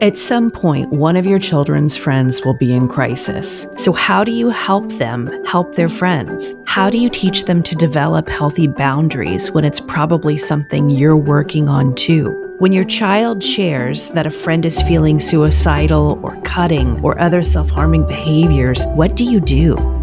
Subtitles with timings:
[0.00, 3.66] At some point, one of your children's friends will be in crisis.
[3.78, 6.54] So, how do you help them help their friends?
[6.66, 11.68] How do you teach them to develop healthy boundaries when it's probably something you're working
[11.68, 12.30] on too?
[12.60, 17.68] When your child shares that a friend is feeling suicidal or cutting or other self
[17.68, 19.97] harming behaviors, what do you do?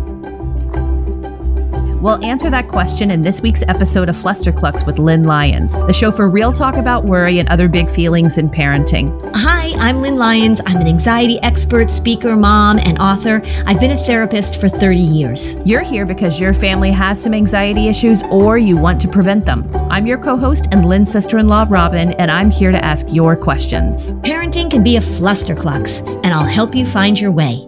[2.05, 6.11] We'll answer that question in this week's episode of Flusterclux with Lynn Lyons, the show
[6.11, 9.09] for real talk about worry and other big feelings in parenting.
[9.33, 10.61] Hi, I'm Lynn Lyons.
[10.67, 13.41] I'm an anxiety expert, speaker, mom, and author.
[13.65, 15.57] I've been a therapist for 30 years.
[15.65, 19.67] You're here because your family has some anxiety issues or you want to prevent them.
[19.89, 23.07] I'm your co host and Lynn's sister in law, Robin, and I'm here to ask
[23.09, 24.11] your questions.
[24.21, 27.67] Parenting can be a flusterclux, and I'll help you find your way.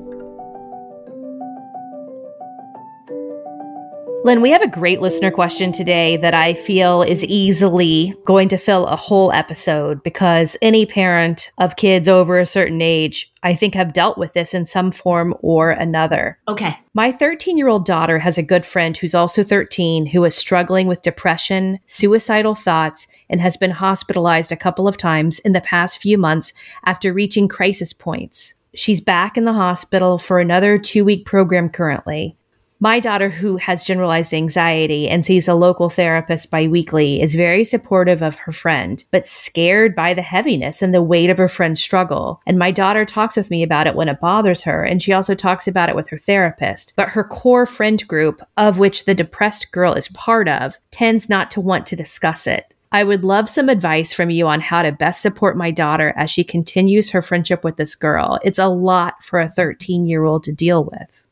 [4.28, 8.58] Lynn, we have a great listener question today that I feel is easily going to
[8.58, 13.74] fill a whole episode because any parent of kids over a certain age, I think,
[13.74, 16.38] have dealt with this in some form or another.
[16.50, 16.78] Okay.
[16.94, 20.88] My 13 year old daughter has a good friend who's also 13 who is struggling
[20.88, 26.02] with depression, suicidal thoughts, and has been hospitalized a couple of times in the past
[26.02, 26.52] few months
[26.86, 28.56] after reaching crisis points.
[28.76, 32.37] She's back in the hospital for another two week program currently.
[32.80, 38.22] My daughter, who has generalized anxiety and sees a local therapist biweekly, is very supportive
[38.22, 42.40] of her friend, but scared by the heaviness and the weight of her friend's struggle.
[42.46, 45.34] And my daughter talks with me about it when it bothers her, and she also
[45.34, 46.94] talks about it with her therapist.
[46.96, 51.50] But her core friend group, of which the depressed girl is part of, tends not
[51.52, 52.76] to want to discuss it.
[52.92, 56.30] I would love some advice from you on how to best support my daughter as
[56.30, 58.40] she continues her friendship with this girl.
[58.44, 61.27] It's a lot for a 13 year old to deal with.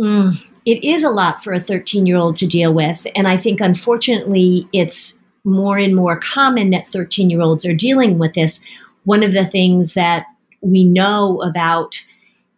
[0.00, 3.06] Mm, it is a lot for a 13 year old to deal with.
[3.14, 8.18] And I think, unfortunately, it's more and more common that 13 year olds are dealing
[8.18, 8.64] with this.
[9.04, 10.24] One of the things that
[10.62, 12.00] we know about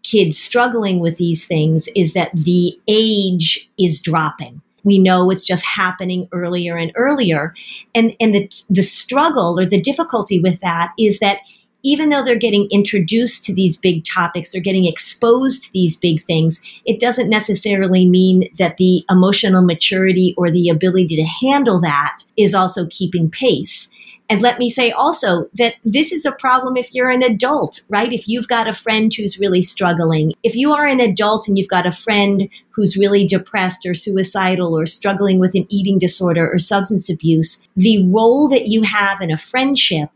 [0.02, 4.60] kids struggling with these things is that the age is dropping.
[4.84, 7.54] We know it's just happening earlier and earlier.
[7.94, 11.38] And, and the, the struggle or the difficulty with that is that
[11.82, 16.20] even though they're getting introduced to these big topics, they're getting exposed to these big
[16.20, 22.18] things, it doesn't necessarily mean that the emotional maturity or the ability to handle that
[22.36, 23.90] is also keeping pace.
[24.30, 28.10] And let me say also that this is a problem if you're an adult, right?
[28.12, 31.68] If you've got a friend who's really struggling, if you are an adult and you've
[31.68, 36.58] got a friend who's really depressed or suicidal or struggling with an eating disorder or
[36.58, 40.08] substance abuse, the role that you have in a friendship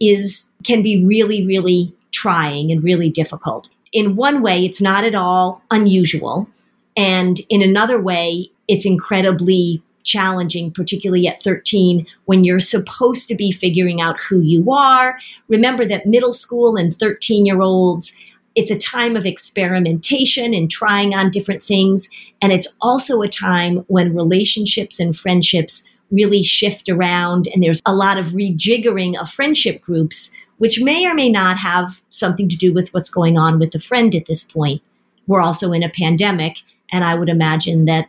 [0.00, 3.68] is can be really really trying and really difficult.
[3.92, 6.48] In one way it's not at all unusual
[6.96, 13.50] and in another way it's incredibly challenging particularly at 13 when you're supposed to be
[13.50, 15.16] figuring out who you are.
[15.48, 18.14] Remember that middle school and 13 year olds
[18.56, 22.08] it's a time of experimentation and trying on different things.
[22.40, 27.94] And it's also a time when relationships and friendships really shift around and there's a
[27.94, 32.72] lot of rejiggering of friendship groups, which may or may not have something to do
[32.72, 34.82] with what's going on with the friend at this point.
[35.26, 36.58] We're also in a pandemic,
[36.92, 38.08] and I would imagine that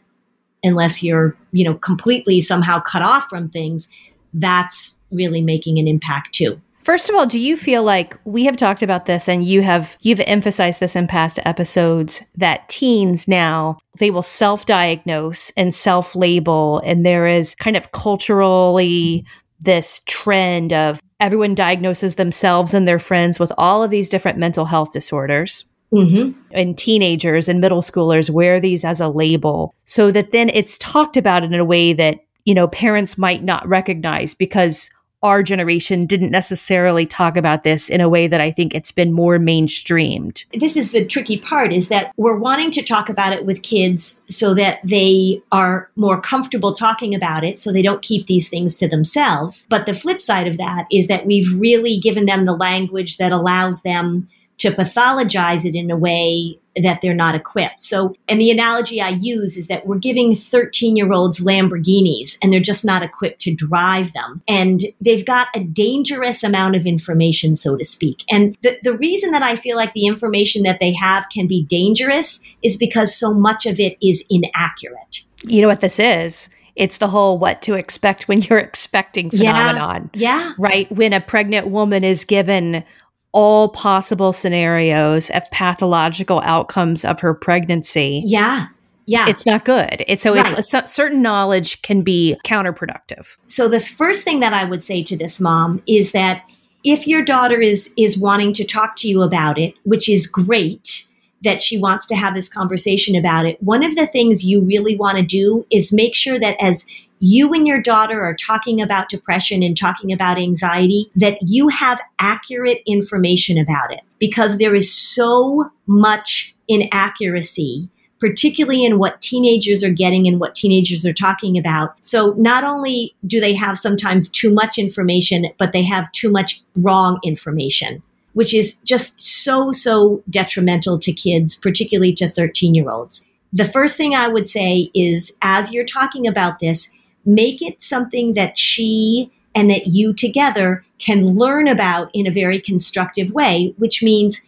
[0.63, 3.87] unless you're, you know, completely somehow cut off from things,
[4.33, 6.61] that's really making an impact too.
[6.87, 9.97] First of all, do you feel like we have talked about this and you have
[10.03, 17.05] you've emphasized this in past episodes that teens now they will self-diagnose and self-label and
[17.05, 19.25] there is kind of culturally
[19.59, 24.65] this trend of everyone diagnoses themselves and their friends with all of these different mental
[24.65, 25.65] health disorders.
[25.93, 26.37] Mm-hmm.
[26.51, 31.15] And teenagers and middle schoolers wear these as a label so that then it's talked
[31.15, 34.89] about in a way that, you know, parents might not recognize because
[35.23, 39.11] our generation didn't necessarily talk about this in a way that I think it's been
[39.11, 40.45] more mainstreamed.
[40.53, 44.23] This is the tricky part is that we're wanting to talk about it with kids
[44.27, 48.77] so that they are more comfortable talking about it so they don't keep these things
[48.77, 49.65] to themselves.
[49.69, 53.31] But the flip side of that is that we've really given them the language that
[53.31, 54.27] allows them
[54.57, 57.81] to pathologize it in a way that they're not equipped.
[57.81, 62.51] So, and the analogy I use is that we're giving 13 year olds Lamborghinis and
[62.51, 64.41] they're just not equipped to drive them.
[64.47, 68.23] And they've got a dangerous amount of information, so to speak.
[68.29, 71.63] And the, the reason that I feel like the information that they have can be
[71.63, 75.23] dangerous is because so much of it is inaccurate.
[75.43, 76.49] You know what this is?
[76.75, 80.09] It's the whole what to expect when you're expecting phenomenon.
[80.13, 80.39] Yeah.
[80.39, 80.53] yeah.
[80.57, 80.91] Right.
[80.91, 82.83] When a pregnant woman is given
[83.31, 88.23] all possible scenarios of pathological outcomes of her pregnancy.
[88.25, 88.67] Yeah.
[89.05, 89.29] Yeah.
[89.29, 90.03] It's not good.
[90.07, 90.57] It's so right.
[90.57, 93.37] it's a, certain knowledge can be counterproductive.
[93.47, 96.43] So the first thing that I would say to this mom is that
[96.83, 101.05] If your daughter is, is wanting to talk to you about it, which is great,
[101.43, 103.61] that she wants to have this conversation about it.
[103.61, 106.85] One of the things you really want to do is make sure that as
[107.19, 111.99] you and your daughter are talking about depression and talking about anxiety, that you have
[112.19, 119.91] accurate information about it because there is so much inaccuracy particularly in what teenagers are
[119.91, 121.93] getting and what teenagers are talking about.
[122.01, 126.59] So not only do they have sometimes too much information, but they have too much
[126.75, 128.01] wrong information
[128.37, 133.25] which is just so, so detrimental to kids, particularly to 13 year olds.
[133.51, 136.95] The first thing I would say is as you're talking about this,
[137.27, 142.59] make it something that she and that you together can learn about in a very
[142.59, 144.41] constructive way, which means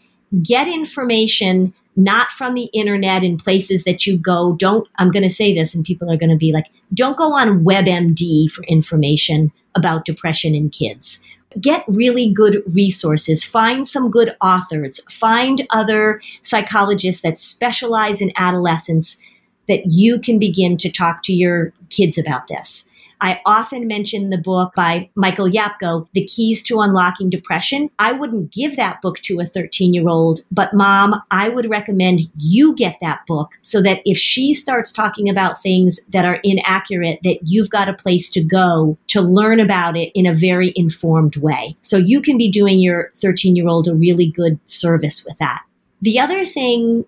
[0.44, 4.54] get information not from the internet in places that you go.
[4.54, 7.34] Don't, I'm going to say this and people are going to be like, don't go
[7.34, 11.28] on WebMD for information about depression in kids.
[11.60, 19.22] Get really good resources, find some good authors, find other psychologists that specialize in adolescence
[19.69, 22.89] that you can begin to talk to your kids about this.
[23.21, 27.89] I often mention the book by Michael Yapko, The Keys to Unlocking Depression.
[28.00, 32.21] I wouldn't give that book to a 13 year old, but mom, I would recommend
[32.36, 37.19] you get that book so that if she starts talking about things that are inaccurate,
[37.24, 41.36] that you've got a place to go to learn about it in a very informed
[41.38, 41.75] way.
[41.81, 45.63] So you can be doing your 13 year old a really good service with that.
[46.01, 47.06] The other thing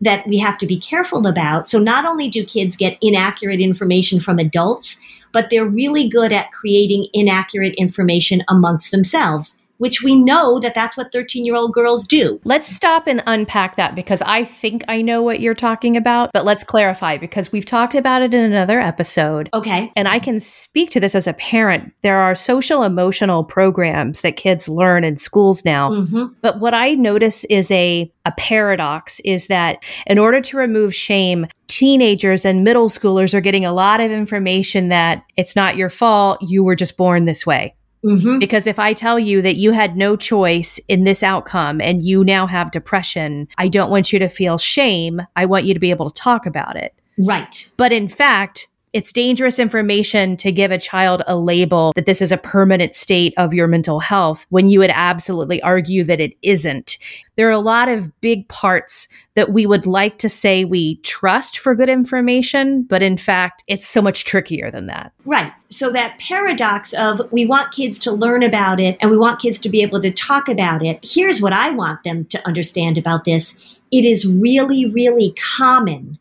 [0.00, 1.68] that we have to be careful about.
[1.68, 5.00] So not only do kids get inaccurate information from adults,
[5.32, 10.96] but they're really good at creating inaccurate information amongst themselves which we know that that's
[10.96, 12.40] what 13 year old girls do.
[12.44, 16.44] Let's stop and unpack that because I think I know what you're talking about, but
[16.44, 19.48] let's clarify because we've talked about it in another episode.
[19.54, 19.90] Okay.
[19.96, 21.92] And I can speak to this as a parent.
[22.02, 25.90] There are social emotional programs that kids learn in schools now.
[25.90, 26.34] Mm-hmm.
[26.42, 31.46] But what I notice is a, a paradox is that in order to remove shame,
[31.68, 36.38] teenagers and middle schoolers are getting a lot of information that it's not your fault,
[36.42, 37.74] you were just born this way.
[38.04, 38.38] Mm-hmm.
[38.38, 42.24] Because if I tell you that you had no choice in this outcome and you
[42.24, 45.22] now have depression, I don't want you to feel shame.
[45.36, 46.94] I want you to be able to talk about it.
[47.26, 47.70] Right.
[47.76, 52.32] But in fact, it's dangerous information to give a child a label that this is
[52.32, 56.98] a permanent state of your mental health when you would absolutely argue that it isn't.
[57.36, 61.58] There are a lot of big parts that we would like to say we trust
[61.58, 65.12] for good information, but in fact, it's so much trickier than that.
[65.24, 65.52] Right.
[65.68, 69.58] So that paradox of we want kids to learn about it and we want kids
[69.58, 70.98] to be able to talk about it.
[71.02, 73.78] Here's what I want them to understand about this.
[73.92, 76.18] It is really, really common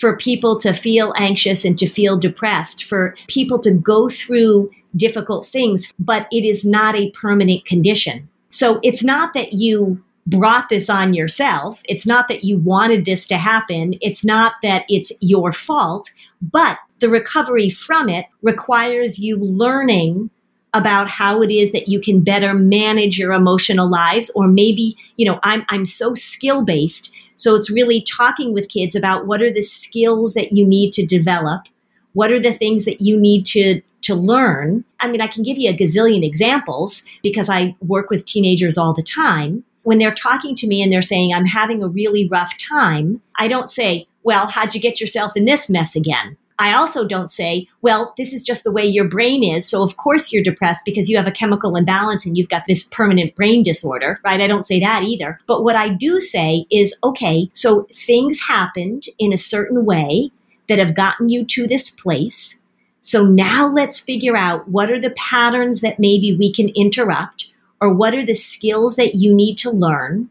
[0.00, 5.46] for people to feel anxious and to feel depressed, for people to go through difficult
[5.46, 8.26] things, but it is not a permanent condition.
[8.48, 11.82] So it's not that you brought this on yourself.
[11.86, 13.94] It's not that you wanted this to happen.
[14.00, 16.10] It's not that it's your fault,
[16.40, 20.30] but the recovery from it requires you learning
[20.72, 25.26] about how it is that you can better manage your emotional lives or maybe you
[25.26, 29.52] know i'm i'm so skill based so it's really talking with kids about what are
[29.52, 31.62] the skills that you need to develop
[32.12, 34.84] what are the things that you need to to learn.
[34.98, 38.92] I mean i can give you a gazillion examples because i work with teenagers all
[38.92, 39.64] the time.
[39.82, 43.48] When they're talking to me and they're saying i'm having a really rough time i
[43.48, 47.66] don't say well how'd you get yourself in this mess again I also don't say,
[47.80, 49.66] well, this is just the way your brain is.
[49.66, 52.84] So of course you're depressed because you have a chemical imbalance and you've got this
[52.84, 54.42] permanent brain disorder, right?
[54.42, 55.40] I don't say that either.
[55.46, 60.30] But what I do say is, okay, so things happened in a certain way
[60.68, 62.60] that have gotten you to this place.
[63.00, 67.94] So now let's figure out what are the patterns that maybe we can interrupt or
[67.94, 70.28] what are the skills that you need to learn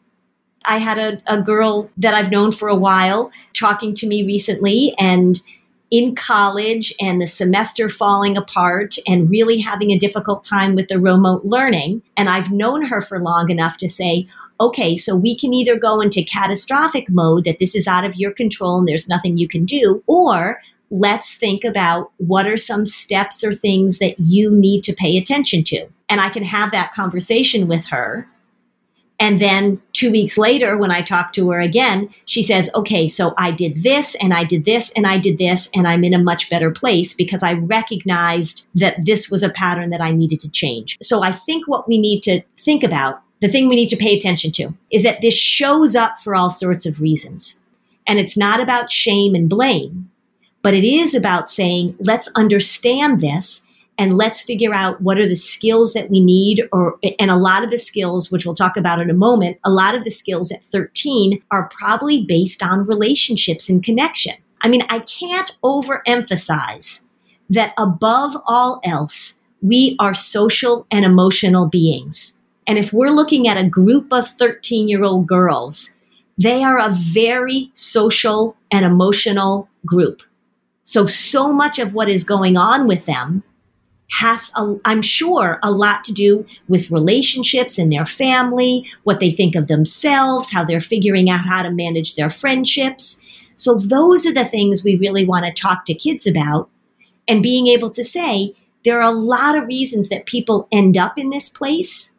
[0.66, 4.94] I had a, a, girl that I've known for a while talking to me recently,
[5.00, 5.42] and
[5.92, 11.00] in college and the semester falling apart and really having a difficult time with the
[11.00, 12.02] remote learning.
[12.16, 14.28] And I've known her for long enough to say,
[14.62, 18.32] okay, so we can either go into catastrophic mode that this is out of your
[18.32, 20.60] control and there's nothing you can do, or
[20.92, 25.64] let's think about what are some steps or things that you need to pay attention
[25.64, 25.88] to.
[26.10, 28.28] And I can have that conversation with her
[29.20, 33.34] and then two weeks later, when I talk to her again, she says, okay, so
[33.38, 36.24] I did this and I did this and I did this, and I'm in a
[36.24, 40.50] much better place because I recognized that this was a pattern that I needed to
[40.50, 40.98] change.
[41.02, 44.16] So I think what we need to think about, the thing we need to pay
[44.16, 47.62] attention to, is that this shows up for all sorts of reasons.
[48.08, 50.10] And it's not about shame and blame,
[50.62, 53.68] but it is about saying, let's understand this
[54.00, 57.64] and let's figure out what are the skills that we need or and a lot
[57.64, 60.52] of the skills which we'll talk about in a moment a lot of the skills
[60.52, 64.34] at 13 are probably based on relationships and connection.
[64.62, 67.06] I mean i can't overemphasize
[67.50, 72.40] that above all else we are social and emotional beings.
[72.66, 75.98] And if we're looking at a group of 13 year old girls
[76.38, 80.22] they are a very social and emotional group.
[80.84, 83.44] So so much of what is going on with them
[84.12, 89.30] has, a, I'm sure, a lot to do with relationships in their family, what they
[89.30, 93.22] think of themselves, how they're figuring out how to manage their friendships.
[93.56, 96.70] So, those are the things we really want to talk to kids about.
[97.28, 101.18] And being able to say, there are a lot of reasons that people end up
[101.18, 102.16] in this place,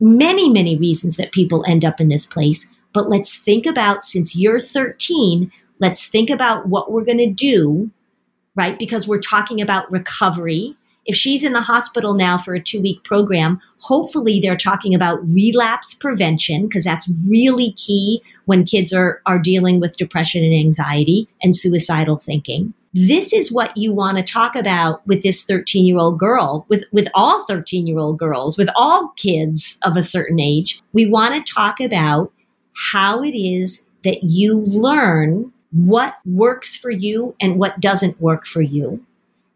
[0.00, 2.72] many, many reasons that people end up in this place.
[2.92, 7.90] But let's think about, since you're 13, let's think about what we're going to do,
[8.56, 8.78] right?
[8.78, 10.76] Because we're talking about recovery
[11.08, 15.18] if she's in the hospital now for a two week program, hopefully they're talking about
[15.34, 21.26] relapse prevention because that's really key when kids are, are dealing with depression and anxiety
[21.42, 22.74] and suicidal thinking.
[22.92, 26.84] This is what you want to talk about with this 13 year old girl, with,
[26.92, 30.82] with all 13 year old girls, with all kids of a certain age.
[30.92, 32.32] We want to talk about
[32.74, 38.62] how it is that you learn what works for you and what doesn't work for
[38.62, 39.04] you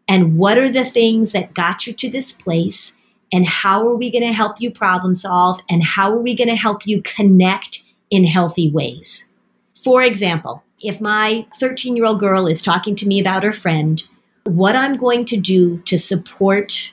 [0.07, 2.97] and what are the things that got you to this place
[3.31, 6.49] and how are we going to help you problem solve and how are we going
[6.49, 9.31] to help you connect in healthy ways.
[9.73, 14.03] For example, if my 13 year old girl is talking to me about her friend,
[14.43, 16.91] what I'm going to do to support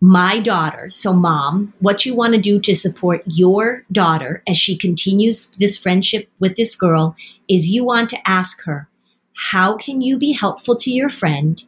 [0.00, 4.76] my daughter, so mom, what you want to do to support your daughter as she
[4.76, 7.14] continues this friendship with this girl
[7.48, 8.88] is you want to ask her,
[9.36, 11.64] how can you be helpful to your friend?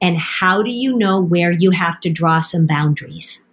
[0.00, 3.44] And how do you know where you have to draw some boundaries?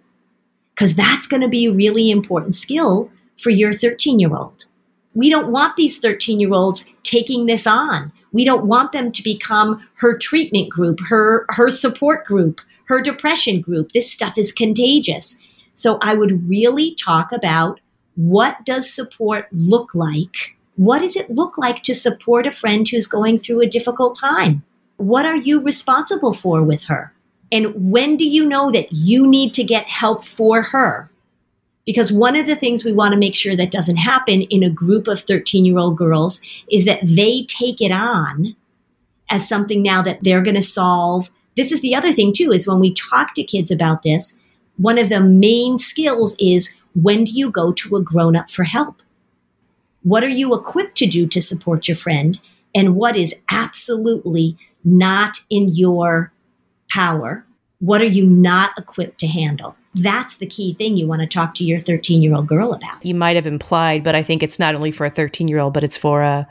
[0.74, 4.66] Because that's going to be a really important skill for your 13 year old.
[5.14, 8.12] We don't want these 13 year olds taking this on.
[8.32, 13.60] We don't want them to become her treatment group, her, her support group, her depression
[13.60, 13.92] group.
[13.92, 15.42] This stuff is contagious.
[15.74, 17.80] So I would really talk about
[18.16, 20.56] what does support look like?
[20.76, 24.62] What does it look like to support a friend who's going through a difficult time?
[24.96, 27.12] What are you responsible for with her?
[27.52, 31.10] And when do you know that you need to get help for her?
[31.84, 34.70] Because one of the things we want to make sure that doesn't happen in a
[34.70, 38.56] group of 13 year old girls is that they take it on
[39.30, 41.30] as something now that they're going to solve.
[41.56, 44.40] This is the other thing too, is when we talk to kids about this,
[44.76, 48.64] one of the main skills is when do you go to a grown up for
[48.64, 49.02] help?
[50.02, 52.38] What are you equipped to do to support your friend?
[52.74, 56.32] And what is absolutely not in your
[56.88, 57.44] power?
[57.80, 59.76] What are you not equipped to handle?
[59.94, 63.04] That's the key thing you want to talk to your 13 year old girl about.
[63.04, 65.74] You might have implied, but I think it's not only for a 13 year old,
[65.74, 66.46] but it's for a,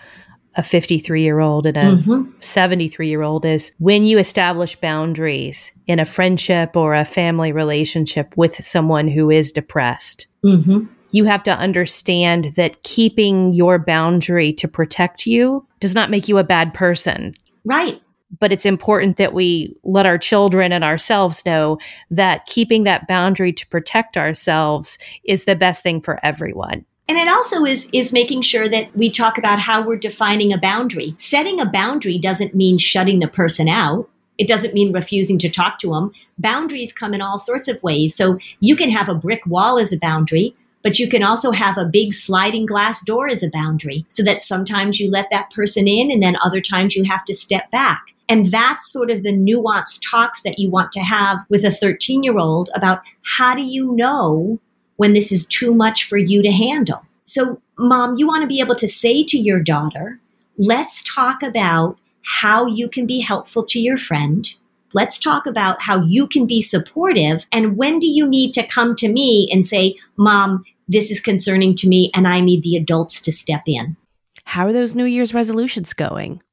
[0.58, 1.98] a 53 year old and a
[2.40, 3.10] 73 mm-hmm.
[3.10, 8.64] year old is when you establish boundaries in a friendship or a family relationship with
[8.64, 10.28] someone who is depressed.
[10.44, 10.86] Mm-hmm.
[11.12, 16.38] You have to understand that keeping your boundary to protect you does not make you
[16.40, 17.36] a bad person.
[17.64, 18.02] Right
[18.40, 21.78] but it's important that we let our children and ourselves know
[22.10, 26.86] that keeping that boundary to protect ourselves is the best thing for everyone.
[27.08, 30.58] And it also is is making sure that we talk about how we're defining a
[30.58, 31.14] boundary.
[31.18, 34.10] Setting a boundary doesn't mean shutting the person out.
[34.38, 36.12] It doesn't mean refusing to talk to them.
[36.40, 38.16] Boundaries come in all sorts of ways.
[38.16, 40.56] So you can have a brick wall as a boundary,
[40.86, 44.44] but you can also have a big sliding glass door as a boundary so that
[44.44, 48.14] sometimes you let that person in and then other times you have to step back.
[48.30, 52.22] And that's sort of the nuanced talks that you want to have with a 13
[52.22, 54.60] year old about how do you know
[54.98, 57.04] when this is too much for you to handle?
[57.24, 60.20] So, mom, you want to be able to say to your daughter,
[60.60, 64.48] let's talk about how you can be helpful to your friend.
[64.94, 67.48] Let's talk about how you can be supportive.
[67.52, 71.76] And when do you need to come to me and say, Mom, this is concerning
[71.76, 73.98] to me and I need the adults to step in?
[74.44, 76.42] How are those New Year's resolutions going?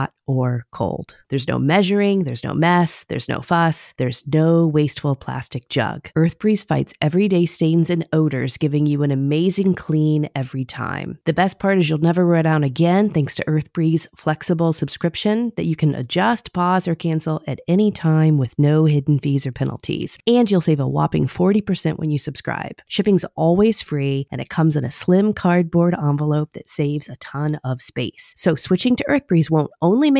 [0.00, 1.16] thought or cold.
[1.28, 6.10] There's no measuring, there's no mess, there's no fuss, there's no wasteful plastic jug.
[6.16, 11.18] EarthBreeze fights everyday stains and odors, giving you an amazing clean every time.
[11.24, 15.66] The best part is you'll never run out again thanks to EarthBreeze flexible subscription that
[15.66, 20.18] you can adjust, pause, or cancel at any time with no hidden fees or penalties.
[20.26, 22.80] And you'll save a whopping 40% when you subscribe.
[22.86, 27.58] Shipping's always free and it comes in a slim cardboard envelope that saves a ton
[27.64, 28.34] of space.
[28.36, 30.19] So switching to EarthBreeze won't only make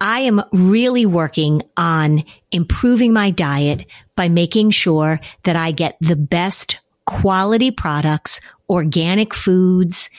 [0.00, 3.84] I am really working on improving my diet
[4.16, 10.10] by making sure that I get the best quality products, organic foods,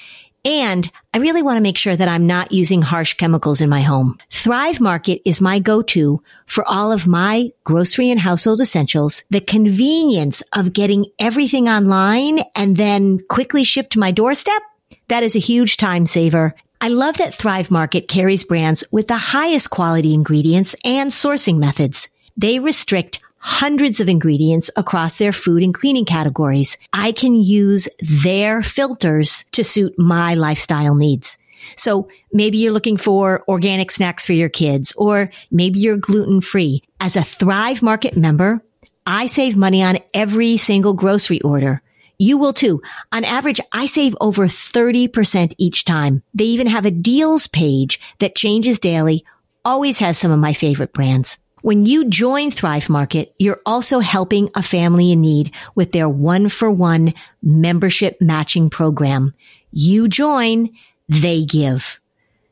[0.44, 3.82] and I really want to make sure that I'm not using harsh chemicals in my
[3.82, 4.18] home.
[4.32, 9.24] Thrive Market is my go-to for all of my grocery and household essentials.
[9.30, 14.62] The convenience of getting everything online and then quickly shipped to my doorstep.
[15.10, 19.16] That is a huge time saver I love that Thrive Market carries brands with the
[19.16, 22.10] highest quality ingredients and sourcing methods.
[22.36, 26.80] They restrict hundreds of ingredients across their food and cleaning categories.
[26.92, 31.38] I can use their filters to suit my lifestyle needs.
[31.78, 36.82] So maybe you're looking for organic snacks for your kids, or maybe you're gluten free.
[37.00, 38.60] As a Thrive Market member,
[39.06, 41.84] I save money on every single grocery order.
[42.22, 42.84] You will too.
[43.12, 46.22] On average, I save over 30% each time.
[46.36, 49.26] They even have a deals page that changes daily,
[49.66, 51.40] always has some of my favorite brands.
[51.64, 56.50] When you join Thrive Market, you're also helping a family in need with their one
[56.50, 59.34] for one membership matching program.
[59.72, 60.70] You join,
[61.10, 62.00] they give.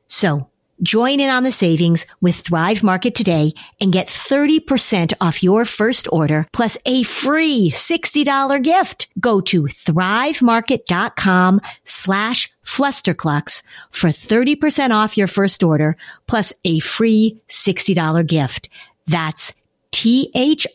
[0.08, 0.49] So
[0.82, 6.08] Join in on the savings with Thrive Market today and get 30% off your first
[6.12, 9.10] order plus a free $60 gift.
[9.20, 18.26] Go to thrivemarket.com slash flusterclux for 30% off your first order plus a free $60
[18.26, 18.70] gift.
[19.06, 19.52] That's
[19.92, 20.70] T-H-R-I-V-E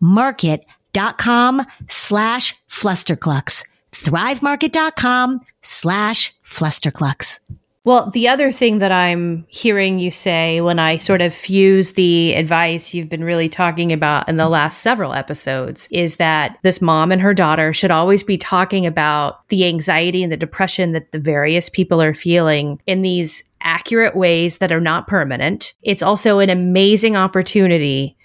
[0.00, 3.64] market.com slash flusterclux.
[3.92, 7.40] Thrivemarket.com slash flusterclux.
[7.84, 12.34] Well, the other thing that I'm hearing you say when I sort of fuse the
[12.34, 17.12] advice you've been really talking about in the last several episodes is that this mom
[17.12, 21.18] and her daughter should always be talking about the anxiety and the depression that the
[21.18, 25.72] various people are feeling in these accurate ways that are not permanent.
[25.82, 28.16] It's also an amazing opportunity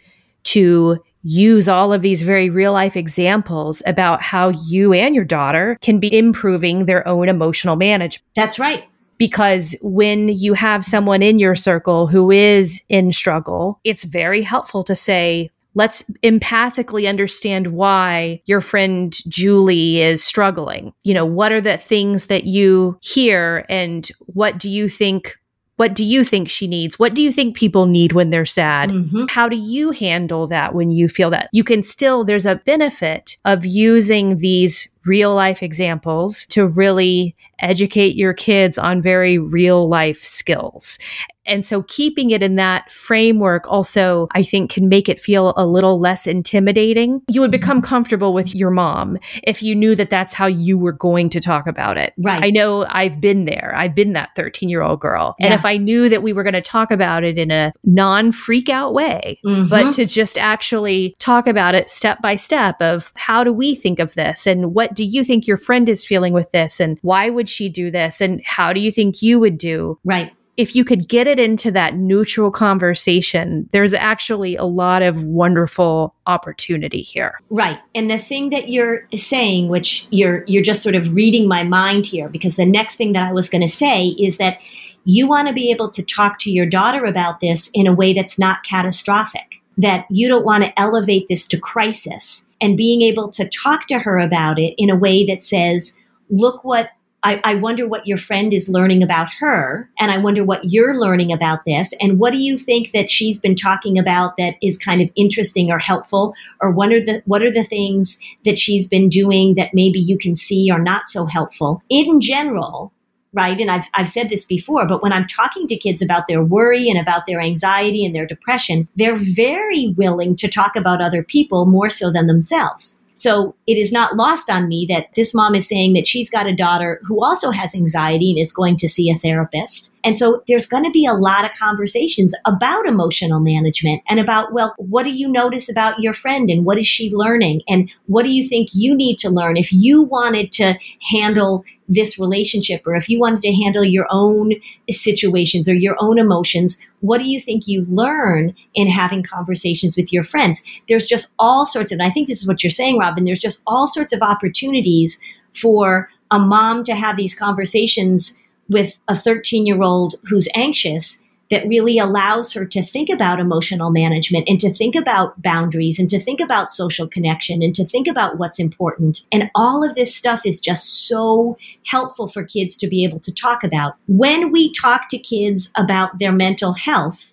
[0.43, 5.77] to use all of these very real life examples about how you and your daughter
[5.79, 8.25] can be improving their own emotional management.
[8.35, 8.89] That's right
[9.23, 14.83] because when you have someone in your circle who is in struggle, it's very helpful
[14.83, 20.91] to say, let's empathically understand why your friend Julie is struggling.
[21.05, 25.37] You know, what are the things that you hear and what do you think
[25.77, 26.99] what do you think she needs?
[26.99, 28.91] What do you think people need when they're sad?
[28.91, 29.25] Mm-hmm.
[29.29, 31.49] How do you handle that when you feel that?
[31.51, 38.15] You can still, there's a benefit of using these real life examples to really educate
[38.15, 40.99] your kids on very real life skills.
[41.45, 45.65] And so keeping it in that framework also, I think, can make it feel a
[45.65, 47.21] little less intimidating.
[47.29, 50.93] You would become comfortable with your mom if you knew that that's how you were
[50.93, 52.13] going to talk about it.
[52.23, 52.43] Right.
[52.43, 53.73] I know I've been there.
[53.75, 55.35] I've been that 13 year old girl.
[55.39, 58.31] And if I knew that we were going to talk about it in a non
[58.31, 59.69] freak out way, mm-hmm.
[59.69, 63.99] but to just actually talk about it step by step of how do we think
[63.99, 67.29] of this and what do you think your friend is feeling with this and why
[67.29, 69.99] would she do this and how do you think you would do?
[70.03, 75.23] Right if you could get it into that neutral conversation, there's actually a lot of
[75.23, 77.39] wonderful opportunity here.
[77.49, 77.79] Right.
[77.95, 82.05] And the thing that you're saying, which you're you're just sort of reading my mind
[82.05, 84.61] here, because the next thing that I was going to say is that
[85.05, 88.13] you want to be able to talk to your daughter about this in a way
[88.13, 89.61] that's not catastrophic.
[89.75, 93.99] That you don't want to elevate this to crisis and being able to talk to
[93.99, 95.99] her about it in a way that says,
[96.29, 96.89] look what
[97.25, 99.89] I, I, wonder what your friend is learning about her.
[99.97, 101.93] And I wonder what you're learning about this.
[102.01, 105.71] And what do you think that she's been talking about that is kind of interesting
[105.71, 106.33] or helpful?
[106.59, 110.17] Or what are the, what are the things that she's been doing that maybe you
[110.17, 111.81] can see are not so helpful?
[111.89, 112.91] In general,
[113.33, 113.59] right?
[113.59, 116.89] And I've, I've said this before, but when I'm talking to kids about their worry
[116.89, 121.65] and about their anxiety and their depression, they're very willing to talk about other people
[121.65, 123.03] more so than themselves.
[123.15, 126.47] So it is not lost on me that this mom is saying that she's got
[126.47, 129.93] a daughter who also has anxiety and is going to see a therapist.
[130.03, 134.51] And so there's going to be a lot of conversations about emotional management and about,
[134.51, 137.61] well, what do you notice about your friend and what is she learning?
[137.67, 140.77] And what do you think you need to learn if you wanted to
[141.11, 141.63] handle
[141.93, 144.53] this relationship or if you wanted to handle your own
[144.89, 146.79] situations or your own emotions?
[147.01, 150.61] What do you think you learn in having conversations with your friends?
[150.87, 153.39] There's just all sorts of, and I think this is what you're saying, Robin, there's
[153.39, 155.19] just all sorts of opportunities
[155.53, 158.37] for a mom to have these conversations
[158.69, 161.22] with a 13 year old who's anxious
[161.53, 166.09] that really allows her to think about emotional management and to think about boundaries and
[166.09, 169.23] to think about social connection and to think about what's important.
[169.31, 173.31] And all of this stuff is just so helpful for kids to be able to
[173.31, 173.93] talk about.
[174.07, 177.31] When we talk to kids about their mental health,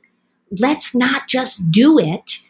[0.59, 2.41] let's not just do it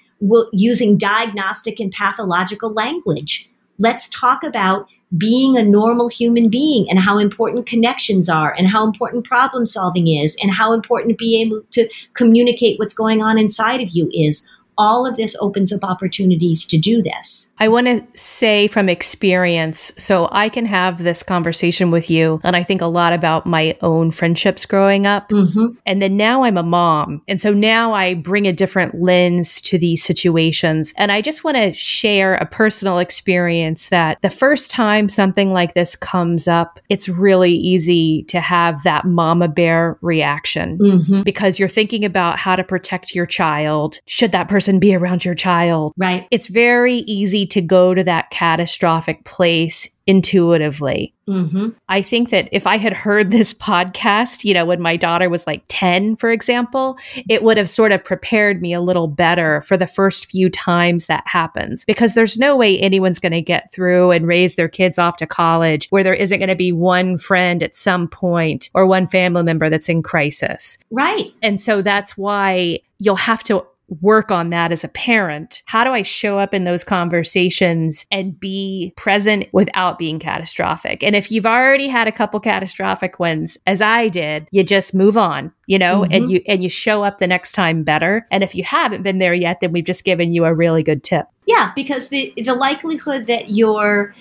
[0.52, 3.48] using diagnostic and pathological language.
[3.78, 8.84] Let's talk about being a normal human being and how important connections are and how
[8.84, 13.36] important problem solving is and how important to be able to communicate what's going on
[13.36, 14.48] inside of you is
[14.80, 17.52] all of this opens up opportunities to do this.
[17.58, 22.56] I want to say from experience, so I can have this conversation with you, and
[22.56, 25.28] I think a lot about my own friendships growing up.
[25.28, 25.78] Mm-hmm.
[25.84, 27.20] And then now I'm a mom.
[27.28, 30.94] And so now I bring a different lens to these situations.
[30.96, 35.74] And I just want to share a personal experience that the first time something like
[35.74, 41.22] this comes up, it's really easy to have that mama bear reaction mm-hmm.
[41.22, 43.98] because you're thinking about how to protect your child.
[44.06, 45.92] Should that person be around your child.
[45.96, 46.26] Right.
[46.30, 51.14] It's very easy to go to that catastrophic place intuitively.
[51.28, 51.68] Mm-hmm.
[51.88, 55.46] I think that if I had heard this podcast, you know, when my daughter was
[55.46, 59.76] like 10, for example, it would have sort of prepared me a little better for
[59.76, 64.10] the first few times that happens because there's no way anyone's going to get through
[64.10, 67.62] and raise their kids off to college where there isn't going to be one friend
[67.62, 70.76] at some point or one family member that's in crisis.
[70.90, 71.32] Right.
[71.40, 73.64] And so that's why you'll have to
[74.00, 75.62] work on that as a parent?
[75.66, 81.02] How do I show up in those conversations and be present without being catastrophic?
[81.02, 85.16] And if you've already had a couple catastrophic ones, as I did, you just move
[85.16, 86.12] on, you know, mm-hmm.
[86.12, 88.24] and you and you show up the next time better.
[88.30, 91.02] And if you haven't been there yet, then we've just given you a really good
[91.02, 91.26] tip.
[91.46, 94.14] Yeah, because the the likelihood that your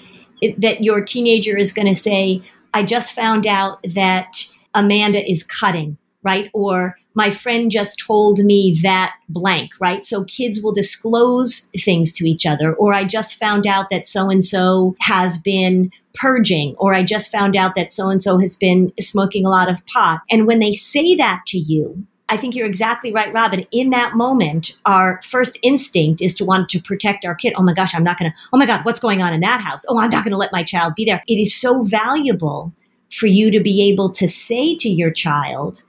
[0.57, 2.41] that your teenager is going to say,
[2.73, 6.49] "I just found out that Amanda is cutting," right?
[6.53, 10.05] Or my friend just told me that blank, right?
[10.05, 14.29] So kids will disclose things to each other, or I just found out that so
[14.29, 18.55] and so has been purging, or I just found out that so and so has
[18.55, 20.21] been smoking a lot of pot.
[20.31, 23.65] And when they say that to you, I think you're exactly right, Robin.
[23.71, 27.53] In that moment, our first instinct is to want to protect our kid.
[27.57, 29.59] Oh my gosh, I'm not going to, oh my God, what's going on in that
[29.59, 29.83] house?
[29.89, 31.21] Oh, I'm not going to let my child be there.
[31.27, 32.71] It is so valuable
[33.11, 35.83] for you to be able to say to your child,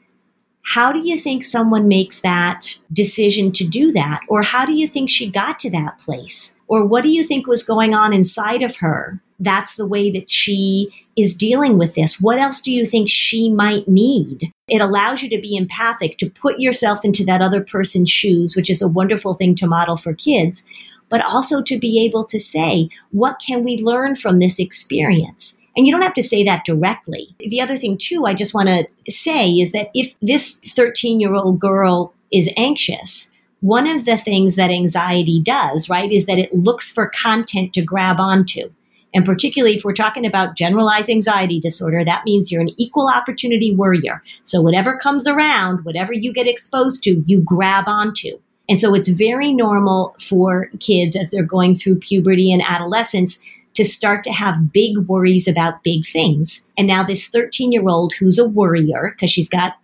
[0.62, 4.20] how do you think someone makes that decision to do that?
[4.28, 6.58] Or how do you think she got to that place?
[6.68, 9.20] Or what do you think was going on inside of her?
[9.38, 12.20] That's the way that she is dealing with this.
[12.20, 14.52] What else do you think she might need?
[14.68, 18.68] It allows you to be empathic, to put yourself into that other person's shoes, which
[18.68, 20.64] is a wonderful thing to model for kids,
[21.08, 25.59] but also to be able to say, what can we learn from this experience?
[25.76, 27.34] And you don't have to say that directly.
[27.38, 31.34] The other thing, too, I just want to say is that if this 13 year
[31.34, 36.52] old girl is anxious, one of the things that anxiety does, right, is that it
[36.52, 38.70] looks for content to grab onto.
[39.12, 43.74] And particularly if we're talking about generalized anxiety disorder, that means you're an equal opportunity
[43.74, 44.22] worrier.
[44.42, 48.38] So whatever comes around, whatever you get exposed to, you grab onto.
[48.68, 53.84] And so it's very normal for kids as they're going through puberty and adolescence to
[53.84, 56.68] start to have big worries about big things.
[56.76, 59.76] And now this 13 year old who's a worrier because she's got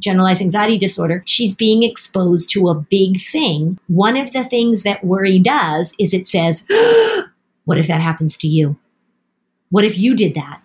[0.00, 3.78] generalized anxiety disorder, she's being exposed to a big thing.
[3.88, 6.66] One of the things that worry does is it says,
[7.64, 8.76] What if that happens to you?
[9.70, 10.60] What if you did that?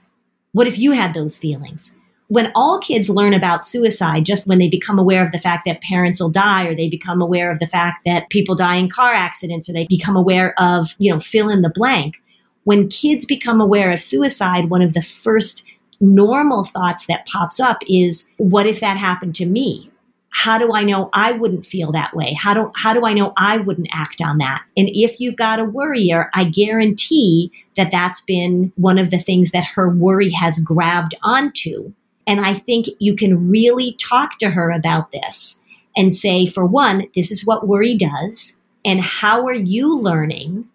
[0.53, 1.97] What if you had those feelings?
[2.29, 5.81] When all kids learn about suicide, just when they become aware of the fact that
[5.81, 9.13] parents will die, or they become aware of the fact that people die in car
[9.13, 12.21] accidents, or they become aware of, you know, fill in the blank,
[12.67, 15.65] when kids become aware of suicide, one of the first
[16.01, 19.89] normal thoughts that pops up is, what if that happened to me?
[20.31, 22.33] How do I know I wouldn't feel that way?
[22.33, 24.65] How do, how do I know I wouldn't act on that?
[24.75, 29.51] And if you've got a worrier, I guarantee that that's been one of the things
[29.51, 31.93] that her worry has grabbed onto.
[32.27, 35.63] And I think you can really talk to her about this
[35.95, 38.61] and say, for one, this is what worry does.
[38.83, 40.67] And how are you learning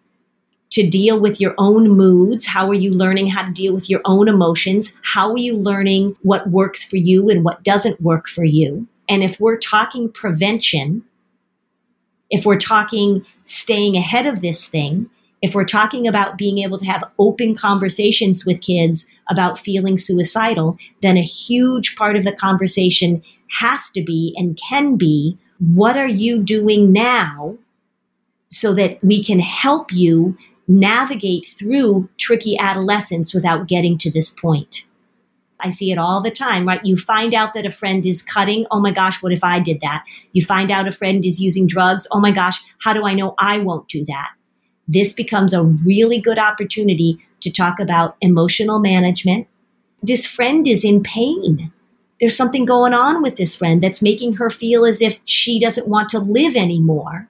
[0.72, 2.46] to deal with your own moods?
[2.46, 4.96] How are you learning how to deal with your own emotions?
[5.02, 8.86] How are you learning what works for you and what doesn't work for you?
[9.08, 11.04] And if we're talking prevention,
[12.30, 15.10] if we're talking staying ahead of this thing,
[15.42, 20.78] if we're talking about being able to have open conversations with kids about feeling suicidal,
[21.02, 26.08] then a huge part of the conversation has to be and can be what are
[26.08, 27.58] you doing now
[28.48, 30.36] so that we can help you
[30.72, 34.86] navigate through tricky adolescence without getting to this point.
[35.60, 36.84] I see it all the time, right?
[36.84, 38.66] You find out that a friend is cutting.
[38.70, 40.04] Oh my gosh, what if I did that?
[40.32, 42.06] You find out a friend is using drugs.
[42.10, 44.32] Oh my gosh, how do I know I won't do that?
[44.88, 49.46] This becomes a really good opportunity to talk about emotional management.
[50.02, 51.72] This friend is in pain.
[52.18, 55.88] There's something going on with this friend that's making her feel as if she doesn't
[55.88, 57.28] want to live anymore.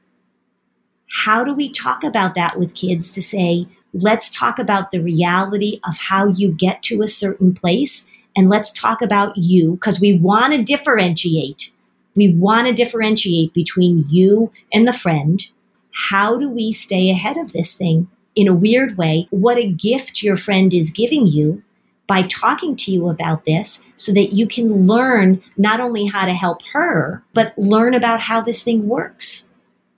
[1.12, 5.78] How do we talk about that with kids to say, let's talk about the reality
[5.86, 10.14] of how you get to a certain place and let's talk about you because we
[10.14, 11.74] want to differentiate.
[12.16, 15.46] We want to differentiate between you and the friend.
[15.92, 19.28] How do we stay ahead of this thing in a weird way?
[19.30, 21.62] What a gift your friend is giving you
[22.06, 26.32] by talking to you about this so that you can learn not only how to
[26.32, 29.51] help her, but learn about how this thing works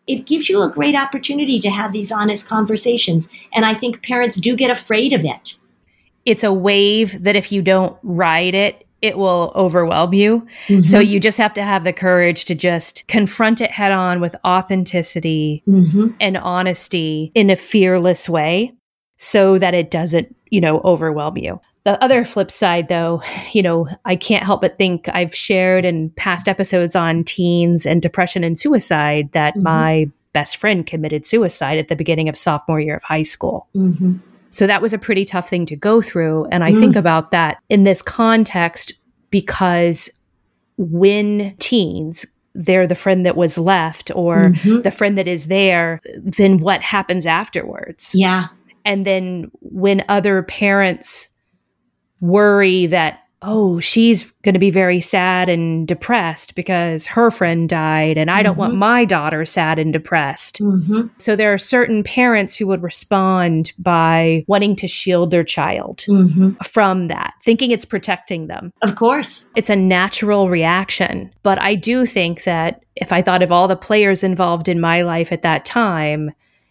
[0.07, 3.29] it gives you a great opportunity to have these honest conversations.
[3.55, 5.59] And I think parents do get afraid of it.
[6.25, 10.47] It's a wave that if you don't ride it, it will overwhelm you.
[10.67, 10.81] Mm-hmm.
[10.81, 14.35] So you just have to have the courage to just confront it head on with
[14.47, 16.09] authenticity mm-hmm.
[16.21, 18.73] and honesty in a fearless way
[19.19, 21.61] so that it doesn't, you know, overwhelm you.
[21.85, 26.11] The other flip side, though, you know, I can't help but think I've shared in
[26.11, 29.65] past episodes on teens and depression and suicide that mm-hmm.
[29.65, 33.69] my best friend committed suicide at the beginning of sophomore year of high school.
[33.75, 34.17] Mm-hmm.
[34.51, 36.47] So that was a pretty tough thing to go through.
[36.47, 36.79] And I mm.
[36.79, 38.93] think about that in this context
[39.31, 40.09] because
[40.77, 44.83] when teens, they're the friend that was left or mm-hmm.
[44.83, 48.13] the friend that is there, then what happens afterwards?
[48.15, 48.47] Yeah.
[48.85, 51.34] And then when other parents
[52.25, 58.17] worry that oh, she's going to be very sad and depressed because her friend died,
[58.17, 58.61] and I don't mm-hmm.
[58.61, 60.61] want my daughter sad and depressed.
[60.61, 61.09] Mm-hmm.
[61.19, 66.53] So there are certain parents who would respond by wanting to shield their child mm-hmm.
[66.65, 68.73] from that, thinking it's protecting them.
[68.83, 69.49] Of course.
[69.57, 71.31] It's a natural reaction.
[71.43, 75.03] But I do think that if I thought of all the players involved in my
[75.03, 76.31] life at that time,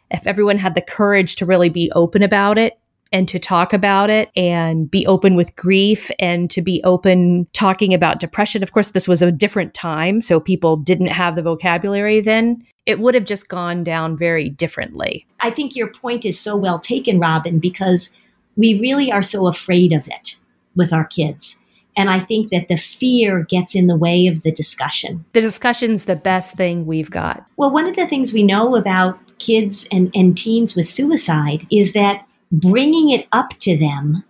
[0.09, 2.77] if everyone had the courage to really be open about it
[3.13, 7.93] and to talk about it and be open with grief and to be open talking
[7.93, 8.63] about depression.
[8.63, 12.65] Of course, this was a different time, so people didn't have the vocabulary then.
[12.85, 15.25] It would have just gone down very differently.
[15.39, 18.17] I think your point is so well taken, Robin, because
[18.57, 20.37] we really are so afraid of it
[20.75, 21.63] with our kids.
[21.95, 25.23] And I think that the fear gets in the way of the discussion.
[25.33, 27.45] The discussion's the best thing we've got.
[27.57, 31.93] Well, one of the things we know about kids and, and teens with suicide is
[31.93, 34.23] that bringing it up to them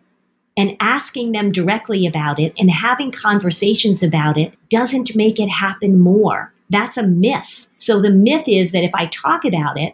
[0.56, 6.00] and asking them directly about it and having conversations about it doesn't make it happen
[6.00, 6.54] more.
[6.70, 7.68] That's a myth.
[7.78, 9.94] So the myth is that if I talk about it,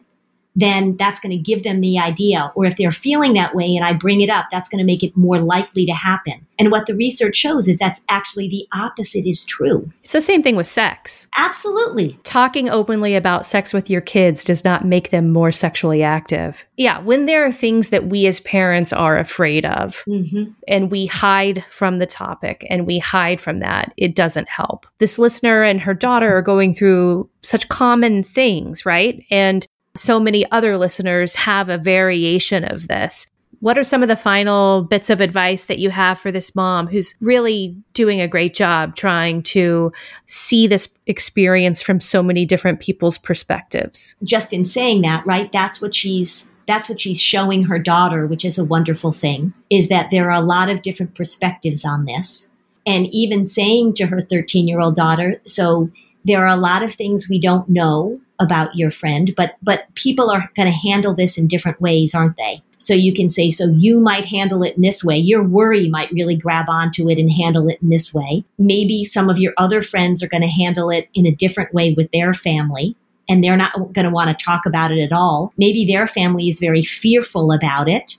[0.60, 2.52] then that's going to give them the idea.
[2.56, 5.04] Or if they're feeling that way and I bring it up, that's going to make
[5.04, 6.46] it more likely to happen.
[6.58, 9.90] And what the research shows is that's actually the opposite is true.
[10.02, 11.28] It's the same thing with sex.
[11.38, 12.20] Absolutely.
[12.24, 16.66] Talking openly about sex with your kids does not make them more sexually active.
[16.76, 20.52] Yeah, when there are things that we as parents are afraid of mm-hmm.
[20.68, 24.86] and we hide from the topic and we hide from that, it doesn't help.
[24.98, 29.24] This listener and her daughter are going through such common things, right?
[29.32, 33.28] And so many other listeners have a variation of this.
[33.62, 36.88] What are some of the final bits of advice that you have for this mom
[36.88, 39.92] who's really doing a great job trying to
[40.28, 44.16] see this experience from so many different people's perspectives?
[44.24, 45.52] Just in saying that, right?
[45.52, 49.90] That's what she's that's what she's showing her daughter, which is a wonderful thing, is
[49.90, 52.54] that there are a lot of different perspectives on this.
[52.86, 55.90] And even saying to her 13 year old daughter, so
[56.24, 60.30] there are a lot of things we don't know about your friend, but but people
[60.30, 62.62] are going to handle this in different ways, aren't they?
[62.78, 65.18] So you can say, so you might handle it in this way.
[65.18, 68.46] Your worry might really grab onto it and handle it in this way.
[68.58, 71.94] Maybe some of your other friends are going to handle it in a different way
[71.94, 72.96] with their family
[73.30, 75.54] and they're not going to want to talk about it at all.
[75.58, 78.18] Maybe their family is very fearful about it.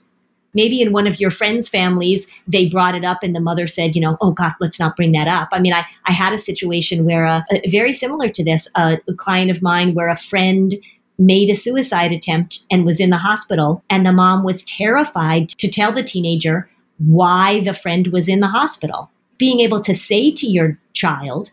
[0.53, 3.95] Maybe in one of your friends' families, they brought it up and the mother said,
[3.95, 5.49] you know, oh God, let's not bring that up.
[5.51, 9.13] I mean, I, I had a situation where, uh, very similar to this, uh, a
[9.13, 10.73] client of mine where a friend
[11.17, 15.69] made a suicide attempt and was in the hospital, and the mom was terrified to
[15.69, 19.11] tell the teenager why the friend was in the hospital.
[19.37, 21.51] Being able to say to your child,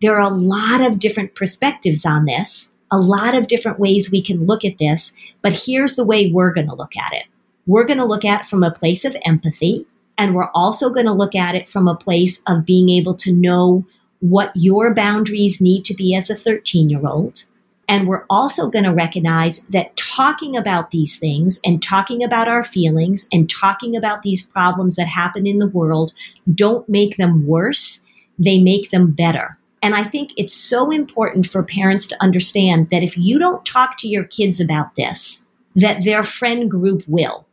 [0.00, 4.22] there are a lot of different perspectives on this, a lot of different ways we
[4.22, 7.24] can look at this, but here's the way we're going to look at it
[7.70, 9.86] we're going to look at from a place of empathy.
[10.18, 13.32] And we're also going to look at it from a place of being able to
[13.32, 13.86] know
[14.18, 17.44] what your boundaries need to be as a 13 year old.
[17.88, 22.64] And we're also going to recognize that talking about these things and talking about our
[22.64, 26.12] feelings and talking about these problems that happen in the world
[26.52, 28.04] don't make them worse.
[28.36, 29.58] They make them better.
[29.80, 33.96] And I think it's so important for parents to understand that if you don't talk
[33.98, 37.46] to your kids about this, that their friend group will.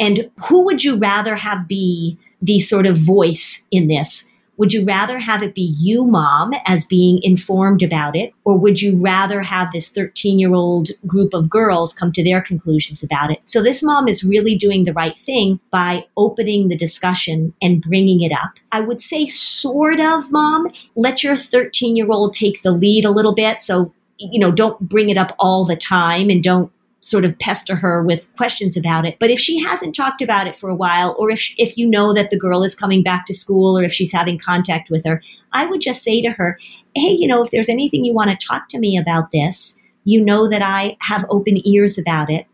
[0.00, 4.30] And who would you rather have be the sort of voice in this?
[4.58, 8.34] Would you rather have it be you, mom, as being informed about it?
[8.44, 12.42] Or would you rather have this 13 year old group of girls come to their
[12.42, 13.40] conclusions about it?
[13.44, 18.20] So this mom is really doing the right thing by opening the discussion and bringing
[18.20, 18.58] it up.
[18.72, 23.10] I would say, sort of, mom, let your 13 year old take the lead a
[23.10, 23.62] little bit.
[23.62, 27.76] So, you know, don't bring it up all the time and don't sort of pester
[27.76, 29.18] her with questions about it.
[29.20, 32.12] But if she hasn't talked about it for a while, or if, if you know
[32.12, 35.22] that the girl is coming back to school, or if she's having contact with her,
[35.52, 36.58] I would just say to her,
[36.94, 40.24] Hey, you know, if there's anything you want to talk to me about this, you
[40.24, 42.46] know that I have open ears about it.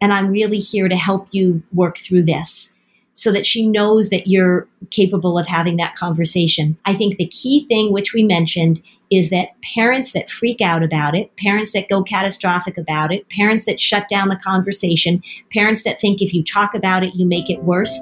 [0.00, 2.77] And I'm really here to help you work through this
[3.18, 6.78] so that she knows that you're capable of having that conversation.
[6.84, 11.16] I think the key thing, which we mentioned, is that parents that freak out about
[11.16, 15.20] it, parents that go catastrophic about it, parents that shut down the conversation,
[15.52, 17.98] parents that think if you talk about it, you make it worse,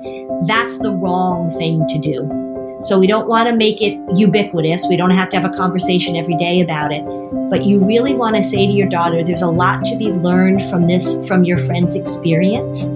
[0.47, 2.29] that's the wrong thing to do.
[2.83, 4.85] So we don't want to make it ubiquitous.
[4.87, 7.03] We don't have to have a conversation every day about it.
[7.49, 10.63] But you really want to say to your daughter, there's a lot to be learned
[10.69, 12.91] from this, from your friend's experience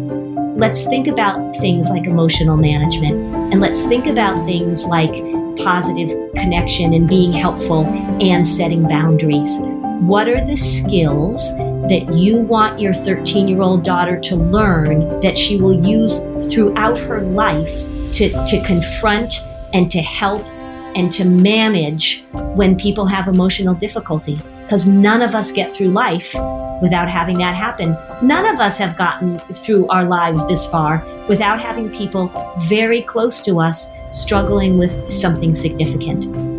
[0.60, 3.14] let's think about things like emotional management
[3.50, 5.14] and let's think about things like
[5.56, 7.86] positive connection and being helpful
[8.20, 9.58] and setting boundaries.
[10.00, 11.56] What are the skills
[11.88, 16.98] that you want your 13 year old daughter to learn that she will use throughout
[16.98, 19.40] her life to, to confront
[19.72, 20.46] and to help
[20.94, 22.22] and to manage
[22.54, 24.38] when people have emotional difficulty?
[24.70, 26.33] Because none of us get through life
[26.80, 27.96] without having that happen.
[28.22, 32.30] None of us have gotten through our lives this far without having people
[32.68, 36.49] very close to us struggling with something significant.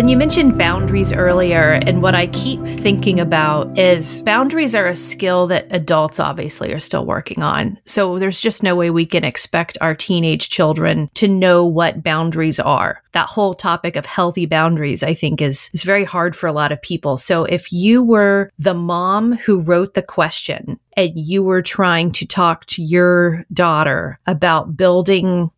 [0.00, 4.96] Lynn, you mentioned boundaries earlier, and what I keep thinking about is boundaries are a
[4.96, 7.78] skill that adults obviously are still working on.
[7.84, 12.58] So there's just no way we can expect our teenage children to know what boundaries
[12.58, 13.02] are.
[13.12, 16.72] That whole topic of healthy boundaries, I think, is, is very hard for a lot
[16.72, 17.18] of people.
[17.18, 22.26] So if you were the mom who wrote the question and you were trying to
[22.26, 25.50] talk to your daughter about building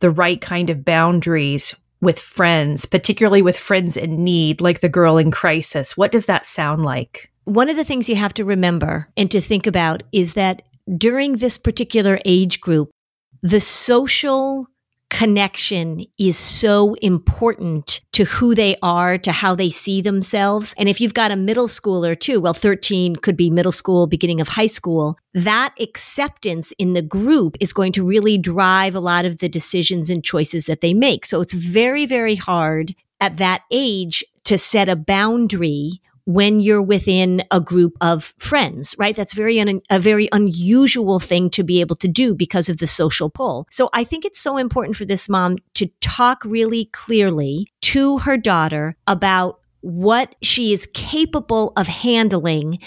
[0.00, 5.18] the right kind of boundaries with friends, particularly with friends in need, like the girl
[5.18, 5.96] in crisis?
[5.96, 7.30] What does that sound like?
[7.44, 10.62] One of the things you have to remember and to think about is that
[10.96, 12.90] during this particular age group,
[13.42, 14.66] the social
[15.10, 20.74] connection is so important to who they are, to how they see themselves.
[20.78, 24.40] And if you've got a middle schooler too, well, 13 could be middle school, beginning
[24.40, 29.24] of high school, that acceptance in the group is going to really drive a lot
[29.24, 31.24] of the decisions and choices that they make.
[31.24, 37.42] So it's very, very hard at that age to set a boundary when you're within
[37.50, 39.16] a group of friends, right?
[39.16, 42.86] That's very un- a very unusual thing to be able to do because of the
[42.86, 43.66] social pull.
[43.70, 48.36] So I think it's so important for this mom to talk really clearly to her
[48.36, 52.78] daughter about what she is capable of handling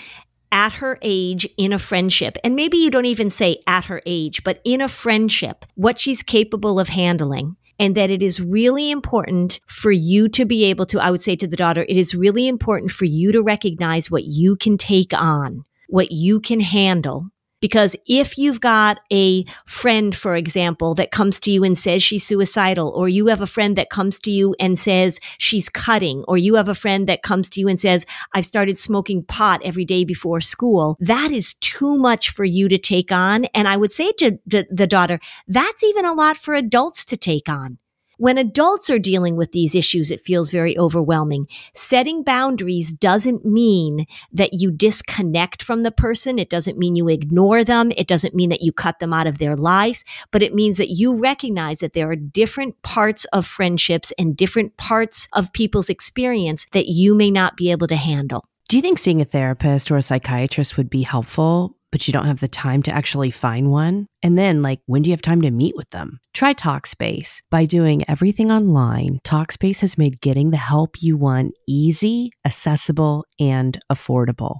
[0.51, 2.37] at her age in a friendship.
[2.43, 6.21] And maybe you don't even say at her age, but in a friendship, what she's
[6.21, 10.99] capable of handling and that it is really important for you to be able to,
[10.99, 14.23] I would say to the daughter, it is really important for you to recognize what
[14.23, 17.29] you can take on, what you can handle.
[17.61, 22.25] Because if you've got a friend, for example, that comes to you and says she's
[22.25, 26.37] suicidal, or you have a friend that comes to you and says she's cutting, or
[26.37, 29.85] you have a friend that comes to you and says, I've started smoking pot every
[29.85, 33.45] day before school, that is too much for you to take on.
[33.53, 37.17] And I would say to the, the daughter, that's even a lot for adults to
[37.17, 37.77] take on
[38.21, 41.47] When adults are dealing with these issues, it feels very overwhelming.
[41.73, 46.37] Setting boundaries doesn't mean that you disconnect from the person.
[46.37, 47.91] It doesn't mean you ignore them.
[47.97, 50.91] It doesn't mean that you cut them out of their lives, but it means that
[50.91, 56.67] you recognize that there are different parts of friendships and different parts of people's experience
[56.73, 58.45] that you may not be able to handle.
[58.69, 62.25] Do you think seeing a therapist or a psychiatrist would be helpful, but you don't
[62.25, 64.07] have the time to actually find one?
[64.23, 66.19] And then, like, when do you have time to meet with them?
[66.33, 67.41] Try Talkspace.
[67.49, 73.79] By doing everything online, Talkspace has made getting the help you want easy, accessible, and
[73.91, 74.59] affordable.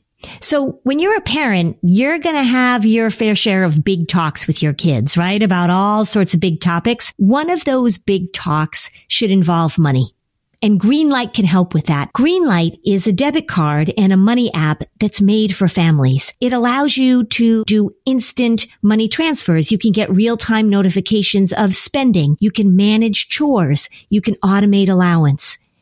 [0.39, 4.47] So when you're a parent, you're going to have your fair share of big talks
[4.47, 5.41] with your kids, right?
[5.41, 7.13] About all sorts of big topics.
[7.17, 10.13] One of those big talks should involve money.
[10.63, 12.13] And Greenlight can help with that.
[12.13, 16.33] Greenlight is a debit card and a money app that's made for families.
[16.39, 19.71] It allows you to do instant money transfers.
[19.71, 22.37] You can get real time notifications of spending.
[22.39, 23.89] You can manage chores.
[24.09, 25.57] You can automate allowance.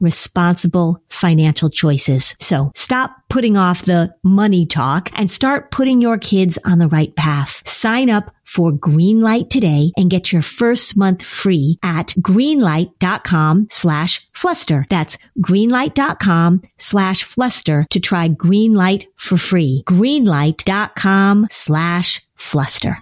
[0.00, 2.34] responsible financial choices.
[2.40, 7.14] So stop putting off the money talk and start putting your kids on the right
[7.16, 7.62] path.
[7.68, 14.86] Sign up for Greenlight today and get your first month free at greenlight.com slash fluster.
[14.88, 19.82] That's greenlight.com slash fluster to try Greenlight for free.
[19.86, 22.98] Greenlight.com slash fluster.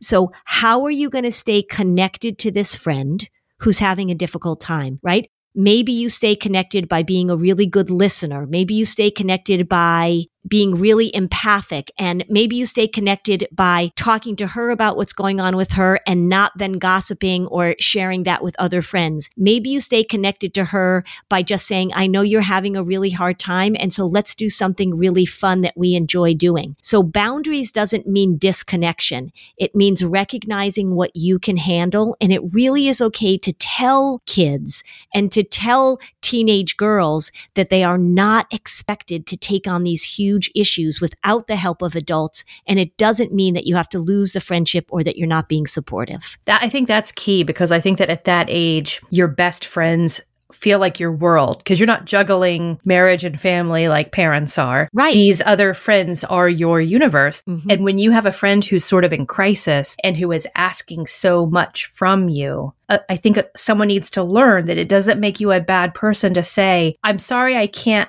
[0.00, 3.26] So how are you going to stay connected to this friend
[3.60, 5.30] who's having a difficult time, right?
[5.54, 8.46] Maybe you stay connected by being a really good listener.
[8.46, 14.36] Maybe you stay connected by being really empathic and maybe you stay connected by talking
[14.36, 18.42] to her about what's going on with her and not then gossiping or sharing that
[18.42, 19.30] with other friends.
[19.36, 23.10] Maybe you stay connected to her by just saying, I know you're having a really
[23.10, 23.74] hard time.
[23.78, 26.76] And so let's do something really fun that we enjoy doing.
[26.82, 29.32] So boundaries doesn't mean disconnection.
[29.56, 32.16] It means recognizing what you can handle.
[32.20, 34.84] And it really is okay to tell kids
[35.14, 40.33] and to tell teenage girls that they are not expected to take on these huge
[40.34, 42.44] huge issues without the help of adults.
[42.66, 45.48] And it doesn't mean that you have to lose the friendship or that you're not
[45.48, 46.38] being supportive.
[46.46, 50.20] That, I think that's key because I think that at that age, your best friends
[50.52, 54.88] feel like your world because you're not juggling marriage and family like parents are.
[54.92, 55.12] Right.
[55.12, 57.42] These other friends are your universe.
[57.42, 57.70] Mm-hmm.
[57.70, 61.08] And when you have a friend who's sort of in crisis and who is asking
[61.08, 65.40] so much from you, uh, I think someone needs to learn that it doesn't make
[65.40, 68.08] you a bad person to say, I'm sorry, I can't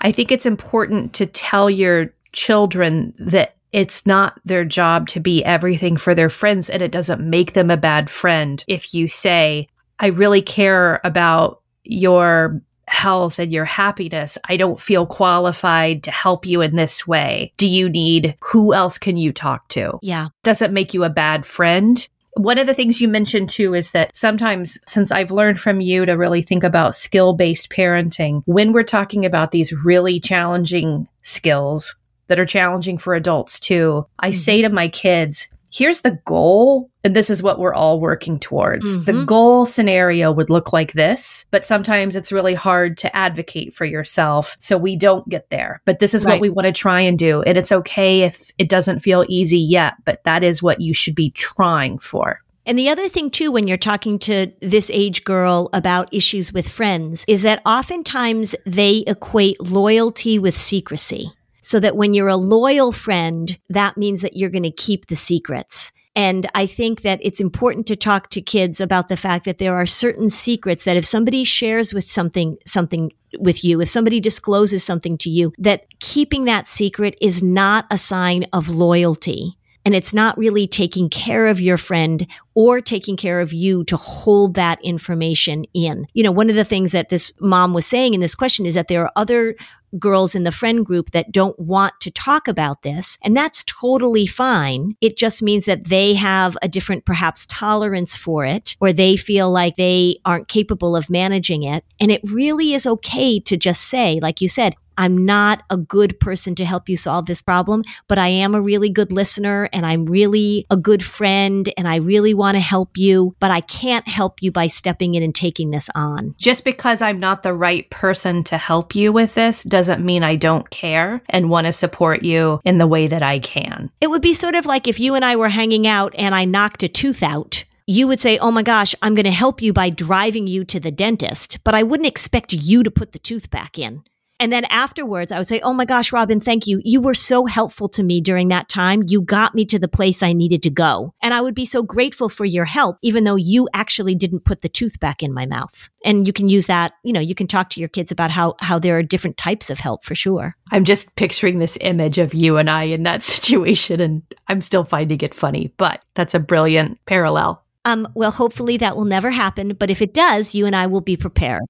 [0.00, 5.44] I think it's important to tell your children that it's not their job to be
[5.44, 9.66] everything for their friends and it doesn't make them a bad friend if you say,
[9.98, 14.36] I really care about your health and your happiness.
[14.44, 17.52] I don't feel qualified to help you in this way.
[17.56, 19.98] Do you need who else can you talk to?
[20.02, 20.28] Yeah.
[20.42, 22.06] Doesn't make you a bad friend.
[22.34, 26.06] One of the things you mentioned too is that sometimes, since I've learned from you
[26.06, 31.94] to really think about skill based parenting, when we're talking about these really challenging skills
[32.28, 34.34] that are challenging for adults too, I mm-hmm.
[34.34, 38.96] say to my kids, here's the goal and this is what we're all working towards.
[38.96, 39.04] Mm-hmm.
[39.04, 43.84] The goal scenario would look like this, but sometimes it's really hard to advocate for
[43.84, 44.56] yourself.
[44.60, 45.80] So we don't get there.
[45.84, 46.34] But this is right.
[46.34, 47.42] what we want to try and do.
[47.42, 51.14] And it's okay if it doesn't feel easy yet, but that is what you should
[51.14, 52.40] be trying for.
[52.64, 56.68] And the other thing too, when you're talking to this age girl about issues with
[56.68, 61.32] friends, is that oftentimes they equate loyalty with secrecy.
[61.62, 65.16] So that when you're a loyal friend, that means that you're going to keep the
[65.16, 65.92] secrets.
[66.14, 69.74] And I think that it's important to talk to kids about the fact that there
[69.74, 74.84] are certain secrets that if somebody shares with something, something with you, if somebody discloses
[74.84, 79.56] something to you, that keeping that secret is not a sign of loyalty.
[79.84, 83.96] And it's not really taking care of your friend or taking care of you to
[83.96, 86.06] hold that information in.
[86.12, 88.74] You know, one of the things that this mom was saying in this question is
[88.74, 89.56] that there are other
[89.98, 93.18] girls in the friend group that don't want to talk about this.
[93.22, 94.96] And that's totally fine.
[95.00, 99.50] It just means that they have a different, perhaps, tolerance for it, or they feel
[99.50, 101.84] like they aren't capable of managing it.
[102.00, 106.18] And it really is okay to just say, like you said, I'm not a good
[106.20, 109.86] person to help you solve this problem, but I am a really good listener and
[109.86, 114.06] I'm really a good friend and I really want to help you, but I can't
[114.08, 116.34] help you by stepping in and taking this on.
[116.38, 120.36] Just because I'm not the right person to help you with this doesn't mean I
[120.36, 123.90] don't care and want to support you in the way that I can.
[124.00, 126.44] It would be sort of like if you and I were hanging out and I
[126.44, 129.72] knocked a tooth out you would say, Oh my gosh, I'm going to help you
[129.72, 133.50] by driving you to the dentist, but I wouldn't expect you to put the tooth
[133.50, 134.04] back in.
[134.42, 136.82] And then afterwards, I would say, Oh my gosh, Robin, thank you.
[136.84, 139.04] You were so helpful to me during that time.
[139.06, 141.14] You got me to the place I needed to go.
[141.22, 144.62] And I would be so grateful for your help, even though you actually didn't put
[144.62, 145.88] the tooth back in my mouth.
[146.04, 148.56] And you can use that, you know, you can talk to your kids about how,
[148.58, 150.56] how there are different types of help for sure.
[150.72, 154.82] I'm just picturing this image of you and I in that situation, and I'm still
[154.82, 157.62] finding it funny, but that's a brilliant parallel.
[157.84, 159.74] Um, well, hopefully that will never happen.
[159.74, 161.62] But if it does, you and I will be prepared.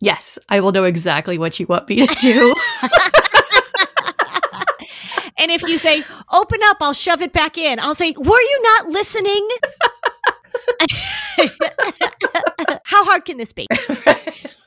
[0.00, 2.54] Yes, I will know exactly what you want me to do.
[5.38, 8.62] and if you say, open up, I'll shove it back in, I'll say, were you
[8.62, 9.48] not listening?
[12.84, 13.66] How hard can this be?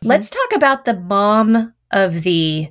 [0.03, 2.69] Let's talk about the mom of the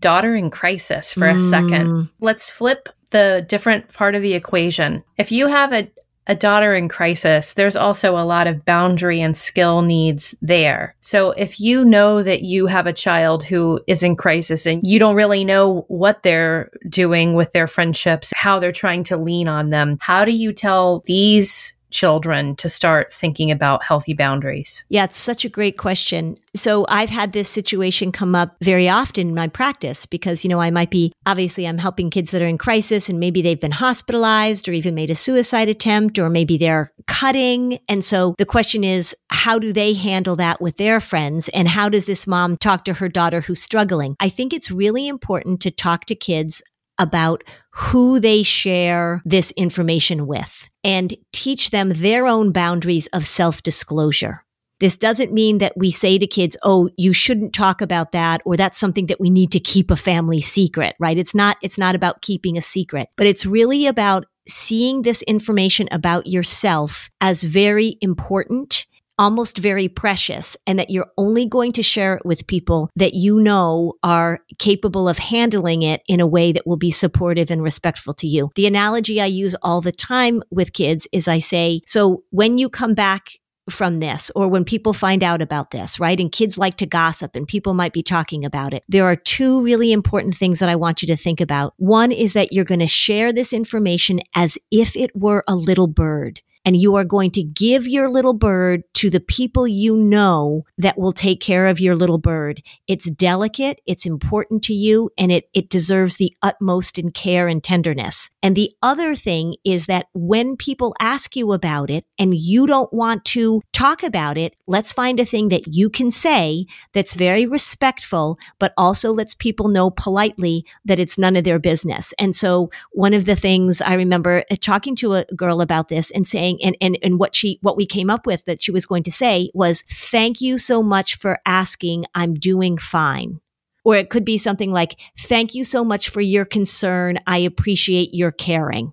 [0.00, 1.50] daughter in crisis for a mm.
[1.50, 2.10] second.
[2.20, 5.04] Let's flip the different part of the equation.
[5.16, 5.90] If you have a,
[6.26, 10.94] a daughter in crisis, there's also a lot of boundary and skill needs there.
[11.00, 14.98] So if you know that you have a child who is in crisis and you
[14.98, 19.70] don't really know what they're doing with their friendships, how they're trying to lean on
[19.70, 24.84] them, how do you tell these children to start thinking about healthy boundaries?
[24.90, 26.36] Yeah, it's such a great question.
[26.54, 30.60] So I've had this situation come up very often in my practice because, you know,
[30.60, 33.72] I might be obviously I'm helping kids that are in crisis and maybe they've been
[33.72, 37.78] hospitalized or even made a suicide attempt or maybe they're cutting.
[37.88, 41.48] And so the question is, how do they handle that with their friends?
[41.50, 44.16] And how does this mom talk to her daughter who's struggling?
[44.20, 46.62] I think it's really important to talk to kids
[46.98, 53.62] about who they share this information with and teach them their own boundaries of self
[53.62, 54.44] disclosure.
[54.80, 58.56] This doesn't mean that we say to kids, oh, you shouldn't talk about that, or
[58.56, 61.16] that's something that we need to keep a family secret, right?
[61.16, 65.88] It's not, it's not about keeping a secret, but it's really about seeing this information
[65.90, 68.86] about yourself as very important
[69.18, 73.40] almost very precious and that you're only going to share it with people that you
[73.40, 78.14] know are capable of handling it in a way that will be supportive and respectful
[78.14, 78.50] to you.
[78.54, 82.68] The analogy I use all the time with kids is I say, so when you
[82.68, 83.30] come back
[83.70, 86.20] from this or when people find out about this, right?
[86.20, 88.84] And kids like to gossip and people might be talking about it.
[88.88, 91.74] There are two really important things that I want you to think about.
[91.78, 95.86] One is that you're going to share this information as if it were a little
[95.86, 100.64] bird and you are going to give your little bird to the people you know
[100.78, 102.62] that will take care of your little bird.
[102.86, 107.62] It's delicate, it's important to you, and it, it deserves the utmost in care and
[107.62, 108.30] tenderness.
[108.42, 112.92] And the other thing is that when people ask you about it and you don't
[112.92, 117.46] want to talk about it, let's find a thing that you can say that's very
[117.46, 122.14] respectful, but also lets people know politely that it's none of their business.
[122.18, 126.10] And so one of the things I remember uh, talking to a girl about this
[126.10, 128.70] and saying, saying and, and, and what she, what we came up with that she
[128.70, 132.04] was going to say was, thank you so much for asking.
[132.14, 133.40] I'm doing fine.
[133.84, 137.18] Or it could be something like, thank you so much for your concern.
[137.26, 138.92] I appreciate your caring.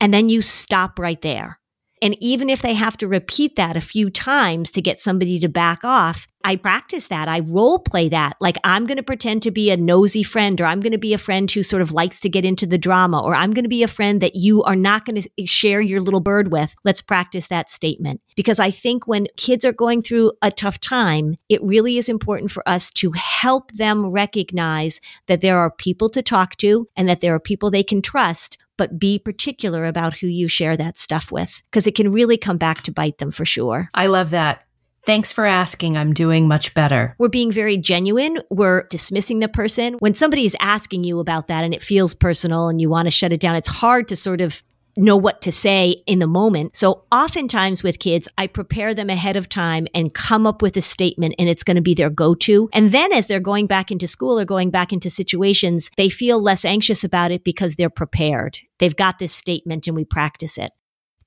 [0.00, 1.60] And then you stop right there.
[2.02, 5.48] And even if they have to repeat that a few times to get somebody to
[5.48, 7.28] back off, I practice that.
[7.28, 8.36] I role play that.
[8.40, 11.14] Like I'm going to pretend to be a nosy friend, or I'm going to be
[11.14, 13.68] a friend who sort of likes to get into the drama, or I'm going to
[13.68, 16.74] be a friend that you are not going to share your little bird with.
[16.84, 18.20] Let's practice that statement.
[18.34, 22.50] Because I think when kids are going through a tough time, it really is important
[22.50, 27.20] for us to help them recognize that there are people to talk to and that
[27.20, 31.30] there are people they can trust, but be particular about who you share that stuff
[31.30, 33.88] with because it can really come back to bite them for sure.
[33.94, 34.64] I love that.
[35.06, 35.96] Thanks for asking.
[35.96, 37.14] I'm doing much better.
[37.16, 38.40] We're being very genuine.
[38.50, 39.94] We're dismissing the person.
[40.00, 43.12] When somebody is asking you about that and it feels personal and you want to
[43.12, 44.64] shut it down, it's hard to sort of
[44.96, 46.76] know what to say in the moment.
[46.76, 50.82] So oftentimes with kids, I prepare them ahead of time and come up with a
[50.82, 52.68] statement and it's going to be their go-to.
[52.72, 56.40] And then as they're going back into school or going back into situations, they feel
[56.42, 58.58] less anxious about it because they're prepared.
[58.82, 60.72] They've got this statement and we practice it.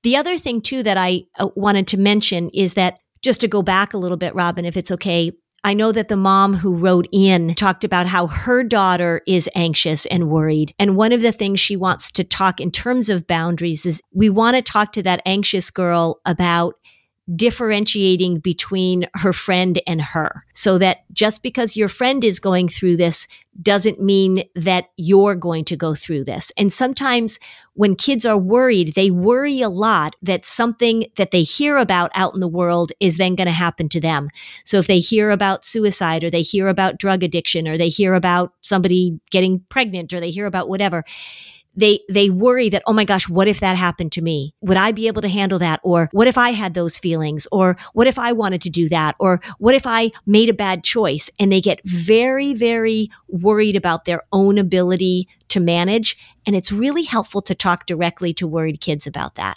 [0.02, 3.62] The other thing too that I uh, wanted to mention is that just to go
[3.62, 5.32] back a little bit, Robin, if it's okay,
[5.64, 10.04] I know that the mom who wrote in talked about how her daughter is anxious
[10.04, 10.74] and worried.
[10.78, 14.28] And one of the things she wants to talk in terms of boundaries is we
[14.28, 16.74] want to talk to that anxious girl about
[17.34, 22.96] differentiating between her friend and her so that just because your friend is going through
[22.96, 23.26] this
[23.62, 26.52] doesn't mean that you're going to go through this.
[26.56, 27.38] And sometimes
[27.74, 32.34] when kids are worried, they worry a lot that something that they hear about out
[32.34, 34.28] in the world is then going to happen to them.
[34.64, 38.14] So if they hear about suicide or they hear about drug addiction or they hear
[38.14, 41.04] about somebody getting pregnant or they hear about whatever,
[41.76, 44.54] they they worry that oh my gosh what if that happened to me?
[44.62, 45.80] Would i be able to handle that?
[45.82, 47.46] Or what if i had those feelings?
[47.52, 49.16] Or what if i wanted to do that?
[49.18, 51.30] Or what if i made a bad choice?
[51.38, 56.16] And they get very very worried about their own ability to manage.
[56.46, 59.56] And it's really helpful to talk directly to worried kids about that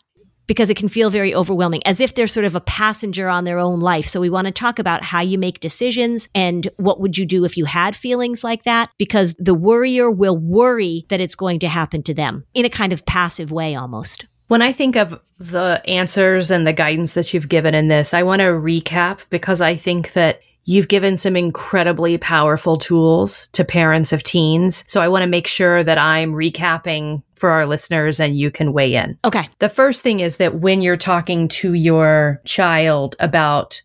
[0.50, 3.60] because it can feel very overwhelming, as if they're sort of a passenger on their
[3.60, 4.08] own life.
[4.08, 7.46] So we want to talk about how you make decisions and what would you do
[7.46, 11.70] if you had feelings like that, because the worrier will worry that it's going to
[11.70, 14.26] happen to them in a kind of passive way almost.
[14.48, 18.24] When I think of the answers and the guidance that you've given in this, I
[18.24, 24.14] want to recap because I think that You've given some incredibly powerful tools to parents
[24.14, 24.84] of teens.
[24.88, 28.72] So I want to make sure that I'm recapping for our listeners and you can
[28.72, 29.18] weigh in.
[29.26, 29.50] Okay.
[29.58, 33.82] The first thing is that when you're talking to your child about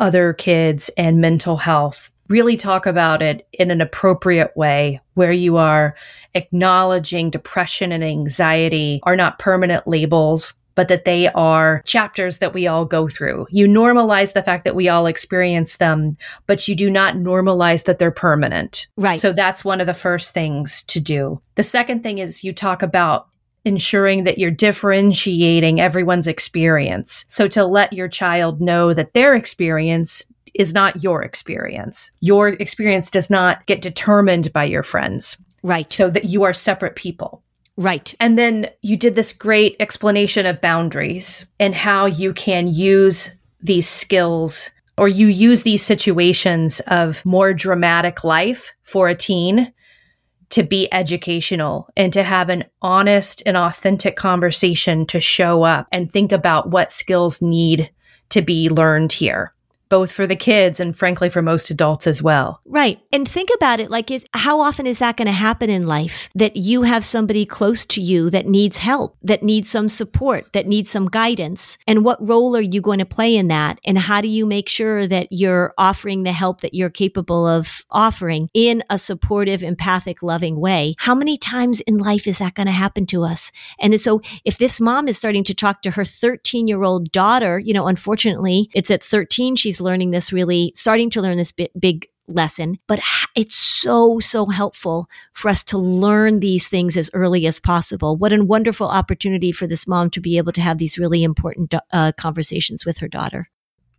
[0.00, 5.58] other kids and mental health, really talk about it in an appropriate way where you
[5.58, 5.94] are
[6.34, 12.68] acknowledging depression and anxiety are not permanent labels but that they are chapters that we
[12.68, 13.46] all go through.
[13.50, 16.16] You normalize the fact that we all experience them,
[16.46, 18.86] but you do not normalize that they're permanent.
[18.96, 19.18] Right.
[19.18, 21.40] So that's one of the first things to do.
[21.56, 23.26] The second thing is you talk about
[23.64, 27.24] ensuring that you're differentiating everyone's experience.
[27.28, 30.22] So to let your child know that their experience
[30.54, 32.12] is not your experience.
[32.20, 35.36] Your experience does not get determined by your friends.
[35.62, 35.90] Right.
[35.90, 37.42] So that you are separate people.
[37.76, 38.14] Right.
[38.20, 43.88] And then you did this great explanation of boundaries and how you can use these
[43.88, 49.72] skills or you use these situations of more dramatic life for a teen
[50.48, 56.10] to be educational and to have an honest and authentic conversation to show up and
[56.10, 57.90] think about what skills need
[58.30, 59.52] to be learned here
[59.88, 62.60] both for the kids and frankly for most adults as well.
[62.64, 63.00] Right.
[63.12, 66.28] And think about it like is how often is that going to happen in life
[66.34, 70.66] that you have somebody close to you that needs help, that needs some support, that
[70.66, 71.78] needs some guidance?
[71.86, 73.78] And what role are you going to play in that?
[73.84, 77.84] And how do you make sure that you're offering the help that you're capable of
[77.90, 80.94] offering in a supportive, empathic, loving way?
[80.98, 83.52] How many times in life is that going to happen to us?
[83.78, 87.58] And so if this mom is starting to talk to her 13 year old daughter,
[87.58, 91.52] you know, unfortunately it's at 13, she's she's learning this really, starting to learn this
[91.52, 92.98] big, big lesson, but
[93.36, 98.16] it's so, so helpful for us to learn these things as early as possible.
[98.16, 101.74] What a wonderful opportunity for this mom to be able to have these really important
[101.92, 103.48] uh, conversations with her daughter.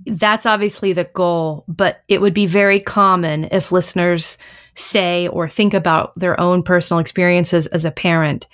[0.05, 4.37] That's obviously the goal, but it would be very common if listeners
[4.75, 8.47] say or think about their own personal experiences as a parent.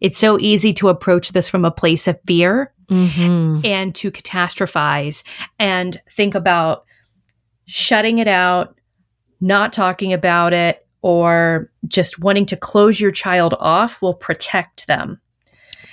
[0.00, 3.60] It's so easy to approach this from a place of fear mm-hmm.
[3.64, 5.22] and to catastrophize
[5.58, 6.84] and think about
[7.66, 8.78] shutting it out,
[9.40, 15.20] not talking about it, or just wanting to close your child off will protect them.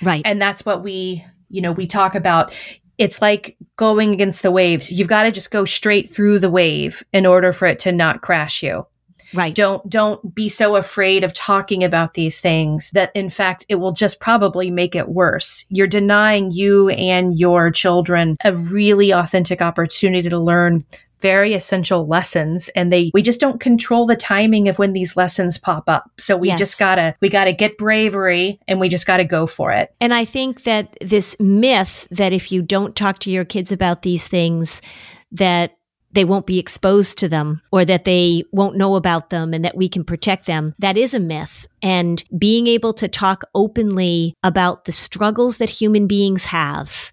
[0.02, 0.22] Right.
[0.24, 2.54] And that's what we, you know, we talk about.
[2.98, 4.90] It's like going against the waves.
[4.90, 8.22] You've got to just go straight through the wave in order for it to not
[8.22, 8.86] crash you.
[9.34, 9.54] Right.
[9.54, 13.92] Don't don't be so afraid of talking about these things that in fact it will
[13.92, 15.66] just probably make it worse.
[15.68, 20.84] You're denying you and your children a really authentic opportunity to learn
[21.20, 25.58] very essential lessons and they we just don't control the timing of when these lessons
[25.58, 26.58] pop up so we yes.
[26.58, 30.24] just gotta we gotta get bravery and we just gotta go for it and i
[30.24, 34.80] think that this myth that if you don't talk to your kids about these things
[35.32, 35.76] that
[36.12, 39.76] they won't be exposed to them or that they won't know about them and that
[39.76, 40.74] we can protect them.
[40.78, 41.66] That is a myth.
[41.82, 47.12] And being able to talk openly about the struggles that human beings have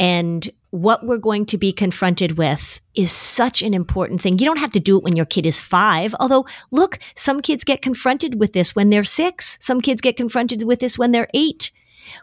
[0.00, 4.38] and what we're going to be confronted with is such an important thing.
[4.38, 6.14] You don't have to do it when your kid is five.
[6.20, 9.56] Although, look, some kids get confronted with this when they're six.
[9.60, 11.70] Some kids get confronted with this when they're eight.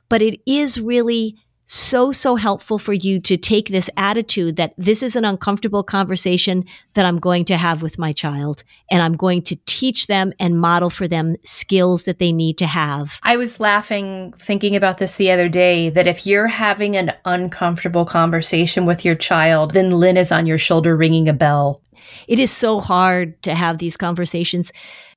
[0.09, 5.01] But it is really so, so helpful for you to take this attitude that this
[5.01, 6.63] is an uncomfortable conversation
[6.93, 8.63] that I'm going to have with my child.
[8.91, 12.67] And I'm going to teach them and model for them skills that they need to
[12.67, 13.19] have.
[13.23, 18.05] I was laughing thinking about this the other day that if you're having an uncomfortable
[18.05, 21.81] conversation with your child, then Lynn is on your shoulder ringing a bell.
[22.27, 24.71] It is so hard to have these conversations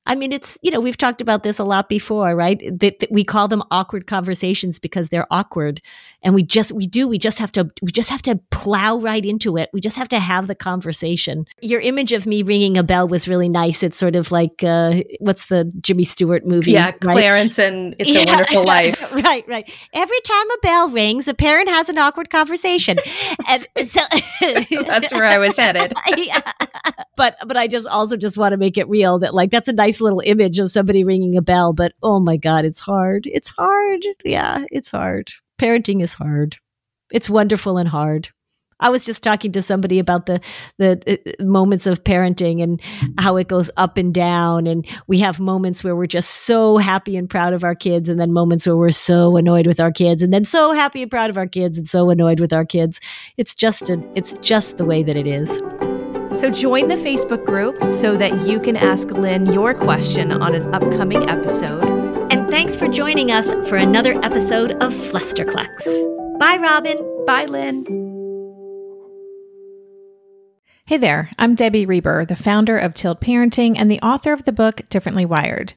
[0.09, 2.59] I mean, it's, you know, we've talked about this a lot before, right?
[2.79, 5.81] That, that, we call them awkward conversations because they're awkward.
[6.21, 9.23] And we just, we do, we just have to, we just have to plow right
[9.23, 9.69] into it.
[9.71, 11.45] We just have to have the conversation.
[11.61, 13.83] Your image of me ringing a bell was really nice.
[13.83, 16.71] It's sort of like, uh, what's the Jimmy Stewart movie?
[16.71, 16.99] Yeah, right?
[16.99, 18.23] Clarence and It's yeah.
[18.23, 19.13] a Wonderful Life.
[19.13, 19.71] right, right.
[19.93, 22.97] Every time a bell rings, a parent has an awkward conversation.
[23.47, 24.01] and so
[24.41, 25.93] that's where I was headed.
[26.17, 26.41] yeah.
[27.15, 29.73] But, but I just also just want to make it real that like, that's a
[29.73, 33.25] nice little image of somebody ringing a bell, but oh my God, it's hard.
[33.25, 34.03] It's hard.
[34.25, 35.31] Yeah, it's hard.
[35.59, 36.57] Parenting is hard.
[37.11, 38.29] It's wonderful and hard.
[38.79, 40.39] I was just talking to somebody about the
[40.77, 42.81] the uh, moments of parenting and
[43.17, 47.17] how it goes up and down and we have moments where we're just so happy
[47.17, 50.23] and proud of our kids and then moments where we're so annoyed with our kids
[50.23, 53.01] and then so happy and proud of our kids and so annoyed with our kids.
[53.35, 55.57] It's just a, it's just the way that it is.
[56.39, 60.73] So join the Facebook group so that you can ask Lynn your question on an
[60.73, 61.88] upcoming episode.
[62.31, 65.87] And thanks for joining us for another episode of Flusterclux.
[66.37, 66.97] Bye, Robin.
[67.25, 67.85] Bye, Lynn.
[70.85, 74.51] Hey there, I'm Debbie Reber, the founder of Tilt Parenting and the author of the
[74.51, 75.73] book Differently Wired.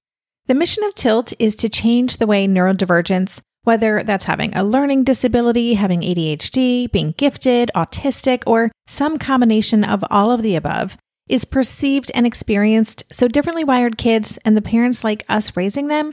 [0.46, 5.04] The mission of Tilt is to change the way neurodivergence whether that's having a learning
[5.04, 10.96] disability, having ADHD, being gifted, autistic, or some combination of all of the above,
[11.28, 16.12] is perceived and experienced so differently wired kids and the parents like us raising them